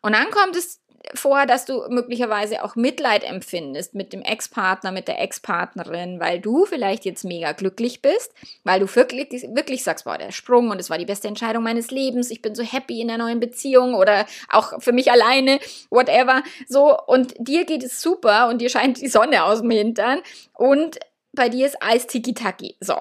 Und 0.01 0.13
dann 0.13 0.29
kommt 0.31 0.55
es 0.55 0.81
vor, 1.13 1.45
dass 1.45 1.65
du 1.65 1.83
möglicherweise 1.89 2.63
auch 2.63 2.75
Mitleid 2.75 3.23
empfindest 3.23 3.93
mit 3.93 4.13
dem 4.13 4.21
Ex-Partner, 4.21 4.91
mit 4.91 5.07
der 5.07 5.21
Ex-Partnerin, 5.21 6.19
weil 6.19 6.39
du 6.39 6.65
vielleicht 6.65 7.05
jetzt 7.05 7.23
mega 7.23 7.51
glücklich 7.51 8.01
bist, 8.01 8.33
weil 8.63 8.79
du 8.79 8.95
wirklich, 8.95 9.43
wirklich 9.53 9.83
sagst, 9.83 10.05
boah, 10.05 10.17
der 10.17 10.31
Sprung 10.31 10.69
und 10.69 10.79
es 10.79 10.89
war 10.89 10.97
die 10.97 11.05
beste 11.05 11.27
Entscheidung 11.27 11.63
meines 11.63 11.91
Lebens, 11.91 12.31
ich 12.31 12.41
bin 12.41 12.55
so 12.55 12.63
happy 12.63 13.01
in 13.01 13.09
der 13.09 13.17
neuen 13.17 13.39
Beziehung 13.39 13.95
oder 13.95 14.25
auch 14.49 14.81
für 14.81 14.93
mich 14.93 15.11
alleine, 15.11 15.59
whatever, 15.89 16.43
so 16.67 16.97
und 17.05 17.33
dir 17.37 17.65
geht 17.65 17.83
es 17.83 18.01
super 18.01 18.47
und 18.49 18.61
dir 18.61 18.69
scheint 18.69 19.01
die 19.01 19.07
Sonne 19.07 19.43
aus 19.43 19.61
dem 19.61 19.71
Hintern 19.71 20.21
und 20.53 20.99
bei 21.33 21.49
dir 21.49 21.65
ist 21.65 21.81
Eis 21.81 22.07
tiki-taki. 22.07 22.77
So. 22.79 22.95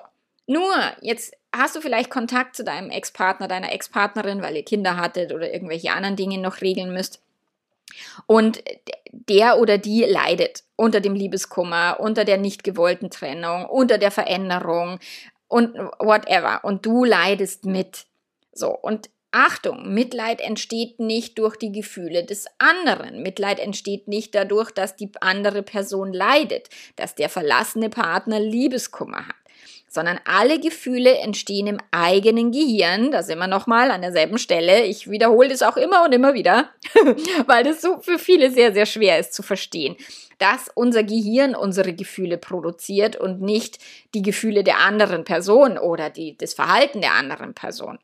Nur, 0.46 0.74
jetzt 1.02 1.34
hast 1.54 1.76
du 1.76 1.80
vielleicht 1.80 2.10
Kontakt 2.10 2.56
zu 2.56 2.64
deinem 2.64 2.90
Ex-Partner, 2.90 3.46
deiner 3.46 3.72
Ex-Partnerin, 3.72 4.42
weil 4.42 4.56
ihr 4.56 4.64
Kinder 4.64 4.96
hattet 4.96 5.32
oder 5.32 5.52
irgendwelche 5.52 5.92
anderen 5.92 6.16
Dinge 6.16 6.38
noch 6.38 6.60
regeln 6.60 6.92
müsst. 6.92 7.20
Und 8.26 8.62
der 9.12 9.58
oder 9.58 9.78
die 9.78 10.04
leidet 10.04 10.64
unter 10.76 11.00
dem 11.00 11.14
Liebeskummer, 11.14 11.98
unter 12.00 12.24
der 12.24 12.38
nicht 12.38 12.64
gewollten 12.64 13.10
Trennung, 13.10 13.66
unter 13.66 13.98
der 13.98 14.10
Veränderung 14.10 14.98
und 15.48 15.76
whatever. 15.98 16.64
Und 16.64 16.86
du 16.86 17.04
leidest 17.04 17.64
mit. 17.64 18.06
So. 18.52 18.70
Und 18.70 19.10
Achtung, 19.34 19.94
Mitleid 19.94 20.42
entsteht 20.42 21.00
nicht 21.00 21.38
durch 21.38 21.56
die 21.56 21.72
Gefühle 21.72 22.24
des 22.24 22.46
anderen. 22.58 23.22
Mitleid 23.22 23.60
entsteht 23.60 24.06
nicht 24.06 24.34
dadurch, 24.34 24.70
dass 24.70 24.94
die 24.94 25.10
andere 25.20 25.62
Person 25.62 26.12
leidet, 26.12 26.68
dass 26.96 27.14
der 27.14 27.30
verlassene 27.30 27.88
Partner 27.88 28.38
Liebeskummer 28.38 29.26
hat 29.26 29.41
sondern 29.92 30.18
alle 30.24 30.58
Gefühle 30.58 31.18
entstehen 31.18 31.66
im 31.66 31.78
eigenen 31.90 32.50
Gehirn. 32.50 33.10
Da 33.10 33.22
sind 33.22 33.38
wir 33.38 33.46
nochmal 33.46 33.90
an 33.90 34.00
derselben 34.00 34.38
Stelle. 34.38 34.84
Ich 34.84 35.10
wiederhole 35.10 35.50
das 35.50 35.62
auch 35.62 35.76
immer 35.76 36.04
und 36.04 36.12
immer 36.12 36.32
wieder, 36.32 36.70
weil 37.46 37.62
das 37.62 37.82
so 37.82 38.00
für 38.00 38.18
viele 38.18 38.50
sehr, 38.50 38.72
sehr 38.72 38.86
schwer 38.86 39.18
ist 39.18 39.34
zu 39.34 39.42
verstehen, 39.42 39.96
dass 40.38 40.70
unser 40.74 41.04
Gehirn 41.04 41.54
unsere 41.54 41.92
Gefühle 41.92 42.38
produziert 42.38 43.16
und 43.16 43.42
nicht 43.42 43.78
die 44.14 44.22
Gefühle 44.22 44.64
der 44.64 44.78
anderen 44.78 45.24
Person 45.24 45.76
oder 45.76 46.08
die, 46.08 46.38
das 46.38 46.54
Verhalten 46.54 47.02
der 47.02 47.12
anderen 47.12 47.52
Person. 47.52 47.98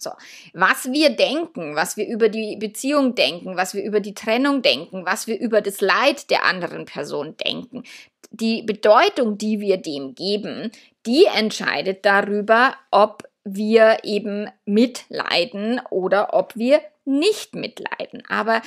So, 0.00 0.10
was 0.52 0.92
wir 0.92 1.10
denken, 1.10 1.74
was 1.74 1.96
wir 1.96 2.06
über 2.06 2.28
die 2.28 2.56
Beziehung 2.56 3.16
denken, 3.16 3.56
was 3.56 3.74
wir 3.74 3.82
über 3.82 3.98
die 3.98 4.14
Trennung 4.14 4.62
denken, 4.62 5.04
was 5.04 5.26
wir 5.26 5.38
über 5.38 5.60
das 5.60 5.80
Leid 5.80 6.30
der 6.30 6.44
anderen 6.44 6.84
Person 6.84 7.36
denken, 7.36 7.82
die 8.30 8.62
Bedeutung, 8.62 9.38
die 9.38 9.60
wir 9.60 9.78
dem 9.78 10.14
geben, 10.14 10.70
die 11.08 11.24
entscheidet 11.24 12.04
darüber, 12.04 12.74
ob 12.90 13.24
wir 13.44 13.98
eben 14.04 14.50
mitleiden 14.66 15.80
oder 15.90 16.34
ob 16.34 16.54
wir 16.54 16.82
nicht 17.06 17.54
mitleiden. 17.54 18.22
Aber 18.28 18.60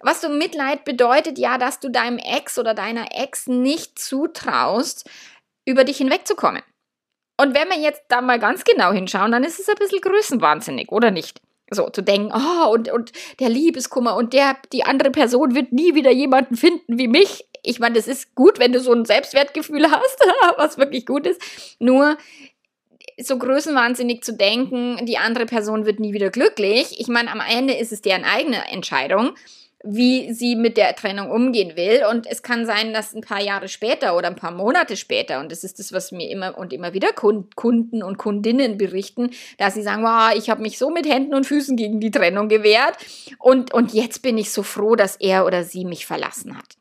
was 0.00 0.20
du 0.20 0.28
Mitleid 0.28 0.84
bedeutet 0.84 1.38
ja, 1.38 1.56
dass 1.56 1.80
du 1.80 1.90
deinem 1.90 2.18
Ex 2.18 2.58
oder 2.58 2.74
deiner 2.74 3.06
Ex 3.18 3.46
nicht 3.46 3.98
zutraust, 3.98 5.08
über 5.64 5.84
dich 5.84 5.96
hinwegzukommen. 5.96 6.62
Und 7.40 7.56
wenn 7.56 7.68
wir 7.68 7.78
jetzt 7.78 8.04
da 8.08 8.20
mal 8.20 8.38
ganz 8.38 8.64
genau 8.64 8.92
hinschauen, 8.92 9.32
dann 9.32 9.42
ist 9.42 9.58
es 9.58 9.68
ein 9.68 9.74
bisschen 9.76 10.00
größenwahnsinnig, 10.00 10.92
oder 10.92 11.10
nicht? 11.10 11.40
So, 11.70 11.88
zu 11.88 12.02
denken, 12.02 12.32
oh, 12.32 12.70
und, 12.70 12.92
und 12.92 13.12
der 13.40 13.48
Liebeskummer 13.48 14.14
und 14.14 14.32
der, 14.32 14.56
die 14.72 14.84
andere 14.84 15.10
Person 15.10 15.54
wird 15.54 15.72
nie 15.72 15.94
wieder 15.94 16.12
jemanden 16.12 16.56
finden 16.56 16.98
wie 16.98 17.08
mich. 17.08 17.44
Ich 17.66 17.78
meine, 17.78 17.94
das 17.94 18.08
ist 18.08 18.34
gut, 18.34 18.58
wenn 18.58 18.72
du 18.72 18.80
so 18.80 18.92
ein 18.92 19.04
Selbstwertgefühl 19.04 19.90
hast, 19.90 20.18
was 20.56 20.78
wirklich 20.78 21.06
gut 21.06 21.26
ist. 21.26 21.40
Nur, 21.78 22.16
so 23.18 23.38
größenwahnsinnig 23.38 24.22
zu 24.22 24.34
denken, 24.34 25.06
die 25.06 25.16
andere 25.16 25.46
Person 25.46 25.86
wird 25.86 26.00
nie 26.00 26.12
wieder 26.12 26.28
glücklich. 26.28 27.00
Ich 27.00 27.08
meine, 27.08 27.30
am 27.30 27.40
Ende 27.40 27.74
ist 27.74 27.90
es 27.90 28.02
deren 28.02 28.24
eigene 28.24 28.70
Entscheidung 28.70 29.34
wie 29.88 30.32
sie 30.32 30.56
mit 30.56 30.76
der 30.76 30.96
Trennung 30.96 31.30
umgehen 31.30 31.76
will. 31.76 32.02
Und 32.10 32.26
es 32.26 32.42
kann 32.42 32.66
sein, 32.66 32.92
dass 32.92 33.14
ein 33.14 33.20
paar 33.20 33.40
Jahre 33.40 33.68
später 33.68 34.16
oder 34.16 34.28
ein 34.28 34.36
paar 34.36 34.50
Monate 34.50 34.96
später, 34.96 35.40
und 35.40 35.52
das 35.52 35.64
ist 35.64 35.78
das, 35.78 35.92
was 35.92 36.12
mir 36.12 36.28
immer 36.28 36.58
und 36.58 36.72
immer 36.72 36.92
wieder 36.92 37.12
Kunden 37.12 38.02
und 38.02 38.18
Kundinnen 38.18 38.78
berichten, 38.78 39.30
dass 39.58 39.74
sie 39.74 39.82
sagen, 39.82 40.02
wow, 40.02 40.32
ich 40.36 40.50
habe 40.50 40.62
mich 40.62 40.78
so 40.78 40.90
mit 40.90 41.06
Händen 41.06 41.34
und 41.34 41.46
Füßen 41.46 41.76
gegen 41.76 42.00
die 42.00 42.10
Trennung 42.10 42.48
gewehrt 42.48 42.96
und, 43.38 43.72
und 43.72 43.92
jetzt 43.92 44.22
bin 44.22 44.38
ich 44.38 44.50
so 44.50 44.62
froh, 44.62 44.96
dass 44.96 45.16
er 45.16 45.46
oder 45.46 45.62
sie 45.62 45.84
mich 45.84 46.04
verlassen 46.06 46.56
hat. 46.58 46.76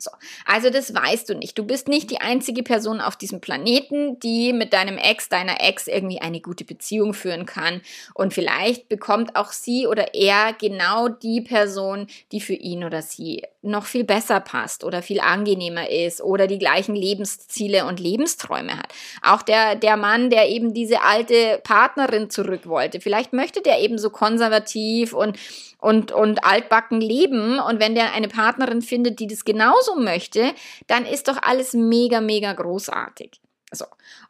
So. 0.00 0.12
Also 0.44 0.70
das 0.70 0.94
weißt 0.94 1.28
du 1.28 1.34
nicht. 1.34 1.58
Du 1.58 1.64
bist 1.64 1.88
nicht 1.88 2.10
die 2.10 2.20
einzige 2.20 2.62
Person 2.62 3.00
auf 3.00 3.16
diesem 3.16 3.40
Planeten, 3.40 4.20
die 4.20 4.52
mit 4.52 4.72
deinem 4.72 4.96
Ex, 4.96 5.28
deiner 5.28 5.60
Ex 5.60 5.88
irgendwie 5.88 6.20
eine 6.20 6.40
gute 6.40 6.64
Beziehung 6.64 7.14
führen 7.14 7.46
kann. 7.46 7.80
Und 8.14 8.32
vielleicht 8.32 8.88
bekommt 8.88 9.34
auch 9.34 9.50
sie 9.50 9.88
oder 9.88 10.14
er 10.14 10.52
genau 10.52 11.08
die 11.08 11.40
Person, 11.40 12.06
die 12.30 12.40
für 12.40 12.54
ihn 12.54 12.84
oder 12.84 13.02
sie 13.02 13.42
noch 13.60 13.86
viel 13.86 14.04
besser 14.04 14.38
passt 14.40 14.84
oder 14.84 15.02
viel 15.02 15.20
angenehmer 15.20 15.90
ist 15.90 16.20
oder 16.20 16.46
die 16.46 16.58
gleichen 16.58 16.94
Lebensziele 16.94 17.86
und 17.86 17.98
Lebensträume 17.98 18.78
hat. 18.78 18.92
Auch 19.22 19.42
der, 19.42 19.74
der 19.74 19.96
Mann, 19.96 20.30
der 20.30 20.48
eben 20.48 20.74
diese 20.74 21.02
alte 21.02 21.60
Partnerin 21.64 22.30
zurück 22.30 22.68
wollte. 22.68 23.00
Vielleicht 23.00 23.32
möchte 23.32 23.60
der 23.60 23.80
eben 23.80 23.98
so 23.98 24.10
konservativ 24.10 25.12
und 25.12 25.38
und, 25.80 26.10
und 26.10 26.44
altbacken 26.44 27.00
leben. 27.00 27.60
Und 27.60 27.80
wenn 27.80 27.94
der 27.94 28.12
eine 28.12 28.28
Partnerin 28.28 28.82
findet, 28.82 29.20
die 29.20 29.26
das 29.26 29.44
genauso 29.44 29.96
möchte, 29.96 30.52
dann 30.88 31.06
ist 31.06 31.28
doch 31.28 31.40
alles 31.40 31.72
mega, 31.72 32.20
mega 32.20 32.52
großartig. 32.52 33.40
So. 33.70 33.84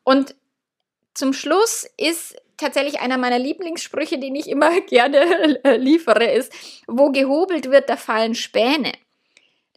Und 0.05 0.35
zum 1.15 1.33
Schluss 1.33 1.89
ist 1.97 2.37
tatsächlich 2.57 3.01
einer 3.01 3.19
meiner 3.19 3.39
Lieblingssprüche, 3.39 4.19
den 4.19 4.35
ich 4.35 4.49
immer 4.49 4.81
gerne 4.89 5.59
liefere, 5.79 6.31
ist, 6.33 6.53
wo 6.87 7.11
gehobelt 7.11 7.71
wird, 7.71 7.89
da 7.89 7.97
fallen 7.97 8.35
Späne. 8.35 8.93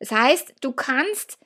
Das 0.01 0.11
heißt, 0.11 0.55
du 0.61 0.71
kannst 0.71 1.37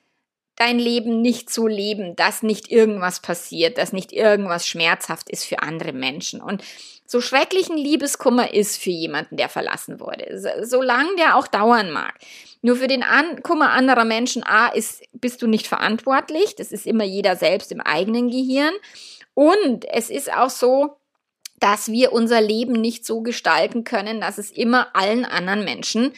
dein 0.56 0.78
Leben 0.78 1.20
nicht 1.20 1.50
so 1.50 1.66
leben, 1.66 2.16
dass 2.16 2.42
nicht 2.42 2.72
irgendwas 2.72 3.20
passiert, 3.20 3.76
dass 3.76 3.92
nicht 3.92 4.12
irgendwas 4.12 4.66
schmerzhaft 4.66 5.28
ist 5.28 5.44
für 5.44 5.60
andere 5.60 5.92
Menschen. 5.92 6.40
Und 6.40 6.64
so 7.06 7.20
schrecklichen 7.20 7.76
Liebeskummer 7.76 8.54
ist 8.54 8.82
für 8.82 8.90
jemanden, 8.90 9.36
der 9.36 9.50
verlassen 9.50 10.00
wurde, 10.00 10.40
solange 10.62 11.14
der 11.16 11.36
auch 11.36 11.46
dauern 11.46 11.90
mag. 11.92 12.14
Nur 12.62 12.76
für 12.76 12.86
den 12.86 13.02
An 13.02 13.42
Kummer 13.42 13.70
anderer 13.72 14.06
Menschen, 14.06 14.42
A, 14.42 14.68
ist, 14.68 15.02
bist 15.12 15.42
du 15.42 15.46
nicht 15.46 15.66
verantwortlich. 15.66 16.56
Das 16.56 16.72
ist 16.72 16.86
immer 16.86 17.04
jeder 17.04 17.36
selbst 17.36 17.70
im 17.70 17.82
eigenen 17.82 18.30
Gehirn. 18.30 18.72
Und 19.34 19.84
es 19.84 20.08
ist 20.08 20.32
auch 20.32 20.50
so, 20.50 20.96
dass 21.60 21.88
wir 21.88 22.12
unser 22.12 22.40
Leben 22.40 22.72
nicht 22.72 23.04
so 23.04 23.20
gestalten 23.20 23.84
können, 23.84 24.20
dass 24.20 24.38
es 24.38 24.50
immer 24.50 24.88
allen 24.96 25.26
anderen 25.26 25.64
Menschen 25.64 26.12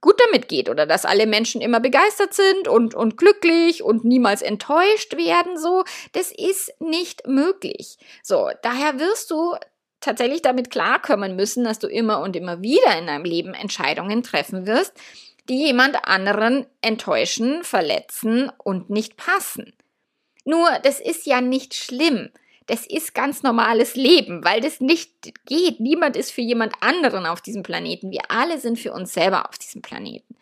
gut 0.00 0.20
damit 0.26 0.48
geht 0.48 0.68
oder 0.68 0.86
dass 0.86 1.04
alle 1.04 1.26
Menschen 1.26 1.60
immer 1.60 1.80
begeistert 1.80 2.34
sind 2.34 2.68
und, 2.68 2.94
und 2.94 3.16
glücklich 3.16 3.82
und 3.82 4.04
niemals 4.04 4.42
enttäuscht 4.42 5.16
werden, 5.16 5.58
so. 5.58 5.84
Das 6.12 6.32
ist 6.32 6.72
nicht 6.80 7.26
möglich. 7.26 7.98
So, 8.22 8.50
daher 8.62 8.98
wirst 8.98 9.30
du 9.30 9.54
tatsächlich 10.00 10.42
damit 10.42 10.70
klarkommen 10.70 11.36
müssen, 11.36 11.64
dass 11.64 11.78
du 11.78 11.86
immer 11.86 12.20
und 12.20 12.34
immer 12.36 12.62
wieder 12.62 12.98
in 12.98 13.06
deinem 13.06 13.24
Leben 13.24 13.54
Entscheidungen 13.54 14.22
treffen 14.22 14.66
wirst, 14.66 14.94
die 15.48 15.66
jemand 15.66 16.04
anderen 16.06 16.66
enttäuschen, 16.80 17.64
verletzen 17.64 18.50
und 18.58 18.90
nicht 18.90 19.16
passen. 19.16 19.74
Nur, 20.44 20.70
das 20.82 21.00
ist 21.00 21.26
ja 21.26 21.40
nicht 21.40 21.74
schlimm. 21.74 22.30
Das 22.70 22.86
ist 22.86 23.16
ganz 23.16 23.42
normales 23.42 23.96
Leben, 23.96 24.44
weil 24.44 24.60
das 24.60 24.78
nicht 24.80 25.10
geht. 25.44 25.80
Niemand 25.80 26.14
ist 26.14 26.30
für 26.30 26.40
jemand 26.40 26.72
anderen 26.80 27.26
auf 27.26 27.40
diesem 27.40 27.64
Planeten. 27.64 28.12
Wir 28.12 28.20
alle 28.28 28.60
sind 28.60 28.78
für 28.78 28.92
uns 28.92 29.12
selber 29.12 29.48
auf 29.48 29.58
diesem 29.58 29.82
Planeten. 29.82 30.36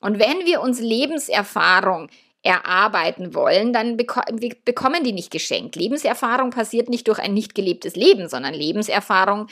Und 0.00 0.18
wenn 0.18 0.46
wir 0.46 0.62
uns 0.62 0.80
Lebenserfahrung 0.80 2.08
erarbeiten 2.42 3.34
wollen, 3.34 3.74
dann 3.74 3.98
beko 3.98 4.22
wir 4.32 4.56
bekommen 4.64 5.04
die 5.04 5.12
nicht 5.12 5.30
geschenkt. 5.30 5.76
Lebenserfahrung 5.76 6.48
passiert 6.48 6.88
nicht 6.88 7.06
durch 7.06 7.18
ein 7.18 7.34
nicht 7.34 7.54
gelebtes 7.54 7.96
Leben, 7.96 8.30
sondern 8.30 8.54
Lebenserfahrung 8.54 9.48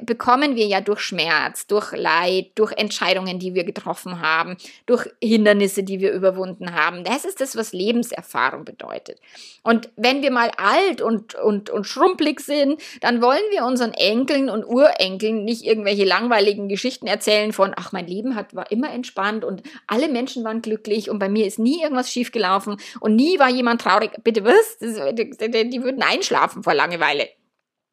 bekommen 0.00 0.56
wir 0.56 0.66
ja 0.66 0.80
durch 0.80 1.00
Schmerz, 1.00 1.66
durch 1.66 1.92
Leid, 1.92 2.52
durch 2.54 2.72
Entscheidungen, 2.72 3.38
die 3.38 3.54
wir 3.54 3.64
getroffen 3.64 4.20
haben, 4.20 4.56
durch 4.86 5.08
Hindernisse, 5.22 5.82
die 5.82 6.00
wir 6.00 6.12
überwunden 6.12 6.74
haben. 6.74 7.04
Das 7.04 7.24
ist 7.24 7.40
das, 7.40 7.56
was 7.56 7.72
Lebenserfahrung 7.72 8.64
bedeutet. 8.64 9.18
Und 9.62 9.90
wenn 9.96 10.22
wir 10.22 10.30
mal 10.30 10.50
alt 10.56 11.02
und, 11.02 11.34
und, 11.34 11.70
und 11.70 11.86
schrumpelig 11.86 12.40
sind, 12.40 12.80
dann 13.00 13.20
wollen 13.20 13.42
wir 13.50 13.64
unseren 13.64 13.92
Enkeln 13.92 14.48
und 14.48 14.64
Urenkeln 14.64 15.44
nicht 15.44 15.64
irgendwelche 15.64 16.04
langweiligen 16.04 16.68
Geschichten 16.68 17.06
erzählen 17.06 17.52
von, 17.52 17.72
ach, 17.76 17.92
mein 17.92 18.06
Leben 18.06 18.36
hat, 18.36 18.54
war 18.54 18.70
immer 18.70 18.92
entspannt 18.92 19.44
und 19.44 19.62
alle 19.86 20.08
Menschen 20.08 20.44
waren 20.44 20.62
glücklich 20.62 21.10
und 21.10 21.18
bei 21.18 21.28
mir 21.28 21.46
ist 21.46 21.58
nie 21.58 21.82
irgendwas 21.82 22.10
schiefgelaufen 22.10 22.76
und 23.00 23.16
nie 23.16 23.38
war 23.38 23.50
jemand 23.50 23.80
traurig. 23.80 24.12
Bitte 24.22 24.44
was? 24.44 24.78
Das, 24.78 25.14
die, 25.14 25.70
die 25.70 25.82
würden 25.82 26.02
einschlafen 26.02 26.62
vor 26.62 26.74
Langeweile. 26.74 27.28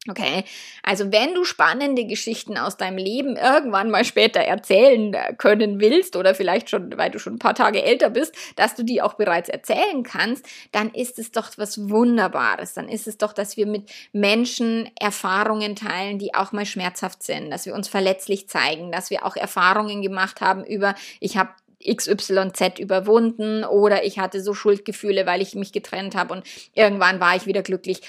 Okay, 0.09 0.45
also 0.81 1.11
wenn 1.11 1.35
du 1.35 1.43
spannende 1.43 2.05
Geschichten 2.05 2.57
aus 2.57 2.75
deinem 2.75 2.97
Leben 2.97 3.35
irgendwann 3.35 3.91
mal 3.91 4.03
später 4.03 4.39
erzählen 4.39 5.13
äh, 5.13 5.35
können 5.37 5.79
willst 5.79 6.15
oder 6.15 6.33
vielleicht 6.33 6.71
schon, 6.71 6.97
weil 6.97 7.11
du 7.11 7.19
schon 7.19 7.35
ein 7.35 7.39
paar 7.39 7.53
Tage 7.53 7.83
älter 7.83 8.09
bist, 8.09 8.33
dass 8.55 8.73
du 8.73 8.81
die 8.81 9.03
auch 9.03 9.13
bereits 9.13 9.47
erzählen 9.47 10.01
kannst, 10.01 10.43
dann 10.71 10.89
ist 10.89 11.19
es 11.19 11.31
doch 11.31 11.51
was 11.57 11.87
Wunderbares. 11.91 12.73
Dann 12.73 12.89
ist 12.89 13.07
es 13.07 13.19
doch, 13.19 13.31
dass 13.31 13.57
wir 13.57 13.67
mit 13.67 13.91
Menschen 14.11 14.89
Erfahrungen 14.99 15.75
teilen, 15.75 16.17
die 16.17 16.33
auch 16.33 16.51
mal 16.51 16.65
schmerzhaft 16.65 17.21
sind, 17.21 17.51
dass 17.51 17.67
wir 17.67 17.75
uns 17.75 17.87
verletzlich 17.87 18.49
zeigen, 18.49 18.91
dass 18.91 19.11
wir 19.11 19.23
auch 19.23 19.35
Erfahrungen 19.35 20.01
gemacht 20.01 20.41
haben 20.41 20.65
über, 20.65 20.95
ich 21.19 21.37
habe 21.37 21.51
XYZ 21.87 22.79
überwunden 22.79 23.63
oder 23.65 24.03
ich 24.03 24.17
hatte 24.17 24.41
so 24.41 24.55
Schuldgefühle, 24.55 25.27
weil 25.27 25.43
ich 25.43 25.53
mich 25.53 25.71
getrennt 25.71 26.15
habe 26.15 26.33
und 26.33 26.43
irgendwann 26.73 27.19
war 27.19 27.35
ich 27.35 27.45
wieder 27.45 27.61
glücklich, 27.61 28.01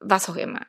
was 0.00 0.28
auch 0.28 0.36
immer. 0.36 0.60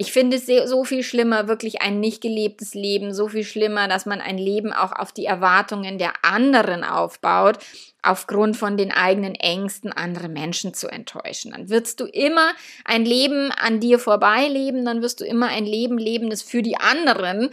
Ich 0.00 0.12
finde 0.12 0.38
es 0.38 0.46
so 0.46 0.84
viel 0.84 1.02
schlimmer, 1.02 1.46
wirklich 1.46 1.82
ein 1.82 2.00
nicht 2.00 2.22
gelebtes 2.22 2.72
Leben, 2.72 3.12
so 3.12 3.28
viel 3.28 3.44
schlimmer, 3.44 3.86
dass 3.86 4.06
man 4.06 4.22
ein 4.22 4.38
Leben 4.38 4.72
auch 4.72 4.92
auf 4.92 5.12
die 5.12 5.26
Erwartungen 5.26 5.98
der 5.98 6.14
anderen 6.22 6.84
aufbaut, 6.84 7.58
aufgrund 8.00 8.56
von 8.56 8.78
den 8.78 8.92
eigenen 8.92 9.34
Ängsten 9.34 9.92
andere 9.92 10.30
Menschen 10.30 10.72
zu 10.72 10.88
enttäuschen. 10.88 11.52
Dann 11.52 11.68
wirst 11.68 12.00
du 12.00 12.06
immer 12.06 12.52
ein 12.86 13.04
Leben 13.04 13.52
an 13.52 13.78
dir 13.78 13.98
vorbeileben, 13.98 14.86
dann 14.86 15.02
wirst 15.02 15.20
du 15.20 15.26
immer 15.26 15.48
ein 15.48 15.66
Leben 15.66 15.98
leben, 15.98 16.30
das 16.30 16.40
für 16.40 16.62
die 16.62 16.78
anderen 16.78 17.50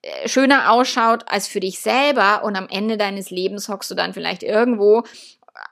äh, 0.00 0.26
schöner 0.26 0.72
ausschaut 0.72 1.24
als 1.26 1.48
für 1.48 1.60
dich 1.60 1.80
selber 1.80 2.44
und 2.44 2.56
am 2.56 2.68
Ende 2.70 2.96
deines 2.96 3.28
Lebens 3.28 3.68
hockst 3.68 3.90
du 3.90 3.94
dann 3.94 4.14
vielleicht 4.14 4.42
irgendwo 4.42 5.04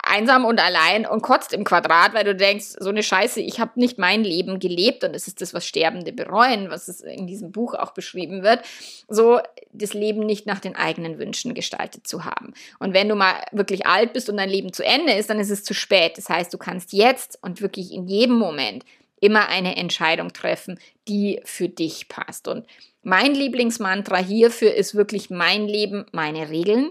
einsam 0.08 0.44
und 0.44 0.60
allein 0.60 1.06
und 1.06 1.22
kotzt 1.22 1.52
im 1.52 1.64
Quadrat, 1.64 2.14
weil 2.14 2.24
du 2.24 2.34
denkst, 2.34 2.76
so 2.78 2.88
eine 2.88 3.02
Scheiße, 3.02 3.40
ich 3.40 3.60
habe 3.60 3.72
nicht 3.76 3.98
mein 3.98 4.24
Leben 4.24 4.58
gelebt 4.58 5.04
und 5.04 5.14
es 5.14 5.26
ist 5.26 5.40
das, 5.40 5.54
was 5.54 5.66
Sterbende 5.66 6.12
bereuen, 6.12 6.70
was 6.70 6.88
es 6.88 7.00
in 7.00 7.26
diesem 7.26 7.52
Buch 7.52 7.74
auch 7.74 7.92
beschrieben 7.92 8.42
wird, 8.42 8.62
so 9.08 9.40
das 9.72 9.94
Leben 9.94 10.20
nicht 10.20 10.46
nach 10.46 10.60
den 10.60 10.76
eigenen 10.76 11.18
Wünschen 11.18 11.54
gestaltet 11.54 12.06
zu 12.06 12.24
haben. 12.24 12.54
Und 12.78 12.94
wenn 12.94 13.08
du 13.08 13.14
mal 13.14 13.34
wirklich 13.52 13.86
alt 13.86 14.12
bist 14.12 14.28
und 14.28 14.36
dein 14.36 14.48
Leben 14.48 14.72
zu 14.72 14.84
Ende 14.84 15.12
ist, 15.12 15.30
dann 15.30 15.40
ist 15.40 15.50
es 15.50 15.64
zu 15.64 15.74
spät. 15.74 16.18
Das 16.18 16.28
heißt, 16.28 16.52
du 16.52 16.58
kannst 16.58 16.92
jetzt 16.92 17.38
und 17.42 17.60
wirklich 17.60 17.92
in 17.92 18.06
jedem 18.06 18.36
Moment 18.36 18.84
immer 19.20 19.48
eine 19.48 19.76
Entscheidung 19.76 20.32
treffen, 20.32 20.78
die 21.08 21.40
für 21.44 21.68
dich 21.68 22.08
passt. 22.08 22.48
Und 22.48 22.66
mein 23.02 23.34
Lieblingsmantra 23.34 24.18
hierfür 24.18 24.74
ist 24.74 24.94
wirklich 24.94 25.30
mein 25.30 25.66
Leben, 25.66 26.06
meine 26.12 26.50
Regeln. 26.50 26.90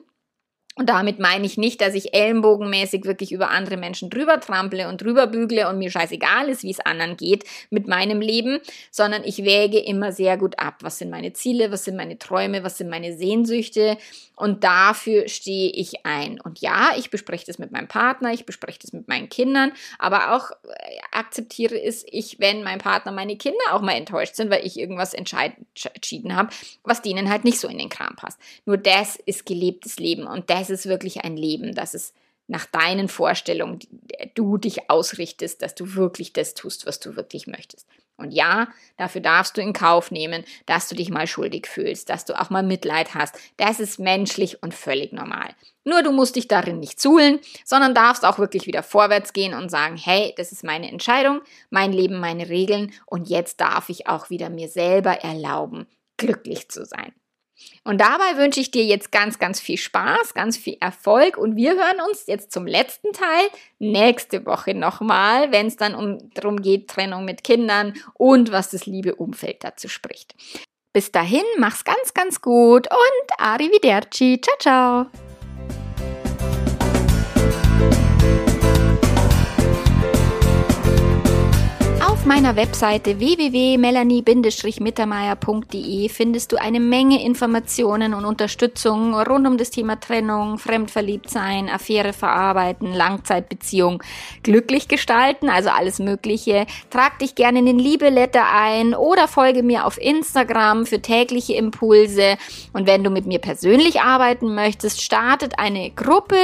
Und 0.78 0.90
damit 0.90 1.18
meine 1.18 1.46
ich 1.46 1.58
nicht, 1.58 1.82
dass 1.82 1.96
ich 1.96 2.14
ellenbogenmäßig 2.14 3.06
wirklich 3.06 3.32
über 3.32 3.50
andere 3.50 3.78
Menschen 3.78 4.12
drüber 4.12 4.40
trample 4.40 4.88
und 4.88 5.02
drüber 5.02 5.26
bügle 5.26 5.68
und 5.68 5.80
mir 5.80 5.90
scheißegal 5.90 6.50
ist, 6.50 6.62
wie 6.64 6.70
es 6.70 6.80
anderen 6.80 7.18
geht 7.18 7.46
mit 7.72 7.88
meinem 7.88 8.22
Leben, 8.22 8.60
sondern 8.92 9.24
ich 9.24 9.44
wäge 9.44 9.80
immer 9.80 10.12
sehr 10.12 10.38
gut 10.38 10.60
ab. 10.60 10.76
Was 10.82 11.00
sind 11.00 11.10
meine 11.10 11.34
Ziele? 11.34 11.72
Was 11.72 11.86
sind 11.86 11.98
meine 11.98 12.20
Träume? 12.20 12.64
Was 12.64 12.78
sind 12.78 12.90
meine 12.90 13.18
Sehnsüchte? 13.18 13.98
Und 14.40 14.64
dafür 14.64 15.28
stehe 15.28 15.72
ich 15.72 16.06
ein. 16.06 16.40
Und 16.40 16.60
ja, 16.62 16.92
ich 16.96 17.10
bespreche 17.10 17.48
das 17.48 17.58
mit 17.58 17.72
meinem 17.72 17.88
Partner, 17.88 18.32
ich 18.32 18.46
bespreche 18.46 18.78
das 18.80 18.94
mit 18.94 19.08
meinen 19.08 19.30
Kindern, 19.30 19.72
aber 19.98 20.36
auch 20.36 20.52
äh, 20.52 21.00
akzeptiere 21.12 21.82
es 21.82 22.06
ich, 22.08 22.40
wenn 22.40 22.64
mein 22.64 22.78
Partner, 22.78 23.12
meine 23.12 23.36
Kinder 23.36 23.58
auch 23.72 23.82
mal 23.82 23.94
enttäuscht 23.94 24.36
sind, 24.36 24.52
weil 24.52 24.64
ich 24.64 24.78
irgendwas 24.78 25.16
entschieden 25.16 26.36
habe, 26.36 26.50
was 26.84 27.02
denen 27.02 27.32
halt 27.32 27.46
nicht 27.46 27.60
so 27.60 27.68
in 27.68 27.80
den 27.80 27.90
Kram 27.90 28.16
passt. 28.16 28.40
Nur 28.66 28.78
das 28.78 29.16
ist 29.16 29.48
gelebtes 29.48 29.98
Leben 29.98 30.28
und 30.28 30.52
das 30.52 30.67
ist 30.70 30.88
wirklich 30.88 31.24
ein 31.24 31.38
Leben, 31.38 31.76
das 31.76 31.94
ist 31.94 32.14
nach 32.48 32.66
deinen 32.66 33.10
Vorstellungen 33.10 33.80
du 34.34 34.58
dich 34.58 34.90
ausrichtest, 34.90 35.62
dass 35.62 35.76
du 35.76 35.96
wirklich 35.96 36.34
das 36.34 36.54
tust, 36.54 36.86
was 36.86 37.00
du 37.00 37.16
wirklich 37.16 37.46
möchtest. 37.48 37.88
Und 38.16 38.32
ja, 38.32 38.68
dafür 38.98 39.22
darfst 39.22 39.58
du 39.58 39.62
in 39.62 39.74
Kauf 39.74 40.10
nehmen, 40.10 40.44
dass 40.66 40.88
du 40.88 40.96
dich 40.96 41.10
mal 41.10 41.28
schuldig 41.28 41.68
fühlst, 41.68 42.10
dass 42.10 42.26
du 42.26 42.40
auch 42.40 42.50
mal 42.50 42.64
Mitleid 42.64 43.14
hast. 43.14 43.38
Das 43.58 43.80
ist 43.80 44.00
menschlich 44.00 44.64
und 44.64 44.74
völlig 44.74 45.14
normal. 45.14 45.54
Nur 45.84 46.02
du 46.02 46.12
musst 46.12 46.36
dich 46.36 46.48
darin 46.48 46.80
nicht 46.80 47.00
zuhlen, 47.00 47.40
sondern 47.64 47.94
darfst 47.94 48.26
auch 48.26 48.40
wirklich 48.40 48.66
wieder 48.66 48.82
vorwärts 48.82 49.34
gehen 49.34 49.54
und 49.54 49.70
sagen, 49.70 49.98
hey, 49.98 50.34
das 50.36 50.52
ist 50.52 50.64
meine 50.64 50.90
Entscheidung, 50.90 51.42
mein 51.70 51.94
Leben, 51.94 52.20
meine 52.20 52.50
Regeln 52.50 52.92
und 53.06 53.30
jetzt 53.30 53.62
darf 53.62 53.90
ich 53.90 54.08
auch 54.08 54.30
wieder 54.32 54.50
mir 54.50 54.68
selber 54.68 55.12
erlauben, 55.12 55.86
glücklich 56.18 56.70
zu 56.70 56.86
sein. 56.86 57.14
Und 57.84 58.02
dabei 58.02 58.38
wünsche 58.38 58.60
ich 58.60 58.72
dir 58.72 58.84
jetzt 58.84 59.12
ganz, 59.12 59.40
ganz 59.40 59.60
viel 59.60 59.78
Spaß, 59.78 60.34
ganz 60.34 60.58
viel 60.58 60.78
Erfolg 60.80 61.38
und 61.38 61.56
wir 61.56 61.72
hören 61.72 62.02
uns 62.08 62.26
jetzt 62.28 62.52
zum 62.52 62.68
letzten 62.68 63.14
Teil 63.14 63.48
nächste 63.80 64.46
Woche 64.46 64.74
nochmal, 64.74 65.52
wenn 65.52 65.68
es 65.68 65.76
dann 65.76 65.96
um, 65.96 66.30
darum 66.34 66.62
geht, 66.62 66.90
Trennung 66.90 67.26
mit 67.26 67.44
Kindern 67.44 67.94
und 68.14 68.52
was 68.52 68.70
das 68.70 68.86
liebe 68.86 69.16
Umfeld 69.16 69.64
dazu 69.64 69.88
spricht. 69.88 70.36
Bis 70.94 71.12
dahin, 71.12 71.44
mach's 71.58 71.84
ganz, 71.84 72.14
ganz 72.14 72.42
gut 72.42 72.88
und 72.90 73.40
arrivederci. 73.40 74.42
Ciao, 74.42 74.58
ciao. 74.60 75.06
Meiner 82.28 82.56
Webseite 82.58 83.20
www.melanie-mittermeier.de 83.20 86.10
findest 86.10 86.52
du 86.52 86.58
eine 86.58 86.82
Menge 86.82 87.24
Informationen 87.24 88.14
und 88.14 88.26
Unterstützung 88.26 89.16
rund 89.16 89.48
um 89.48 89.58
das 89.58 89.70
Thema 89.70 89.98
Trennung, 89.98 90.58
Fremdverliebtsein, 90.58 91.70
Affäre 91.70 92.12
verarbeiten, 92.12 92.94
Langzeitbeziehung, 92.94 94.04
glücklich 94.44 94.90
gestalten, 94.90 95.50
also 95.50 95.70
alles 95.70 96.00
Mögliche. 96.00 96.66
Trag 96.90 97.18
dich 97.20 97.36
gerne 97.36 97.60
in 97.60 97.66
den 97.66 97.80
Liebeletter 97.80 98.44
ein 98.54 98.94
oder 98.94 99.30
folge 99.30 99.64
mir 99.64 99.86
auf 99.86 99.98
Instagram 99.98 100.86
für 100.86 101.02
tägliche 101.02 101.54
Impulse. 101.54 102.36
Und 102.74 102.88
wenn 102.88 103.06
du 103.06 103.10
mit 103.10 103.26
mir 103.26 103.40
persönlich 103.40 104.02
arbeiten 104.02 104.54
möchtest, 104.54 105.02
startet 105.02 105.60
eine 105.60 105.92
Gruppe 105.92 106.36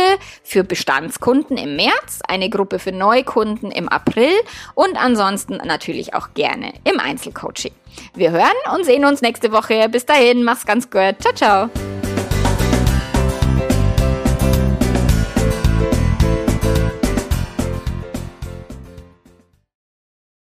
für 0.43 0.63
Bestandskunden 0.63 1.57
im 1.57 1.75
März, 1.75 2.21
eine 2.25 2.49
Gruppe 2.49 2.79
für 2.79 2.93
Neukunden 2.93 3.69
im 3.69 3.89
April 3.89 4.31
und 4.75 4.95
ansonsten 4.95 5.59
natürlich 5.73 6.13
auch 6.13 6.33
gerne 6.35 6.73
im 6.83 6.99
Einzelcoaching. 6.99 7.73
Wir 8.13 8.31
hören 8.31 8.75
und 8.75 8.85
sehen 8.85 9.05
uns 9.05 9.21
nächste 9.21 9.51
Woche. 9.51 9.89
Bis 9.89 10.05
dahin, 10.05 10.43
mach's 10.43 10.65
ganz 10.65 10.89
gut. 10.89 11.15
Ciao, 11.19 11.33
ciao. 11.33 12.12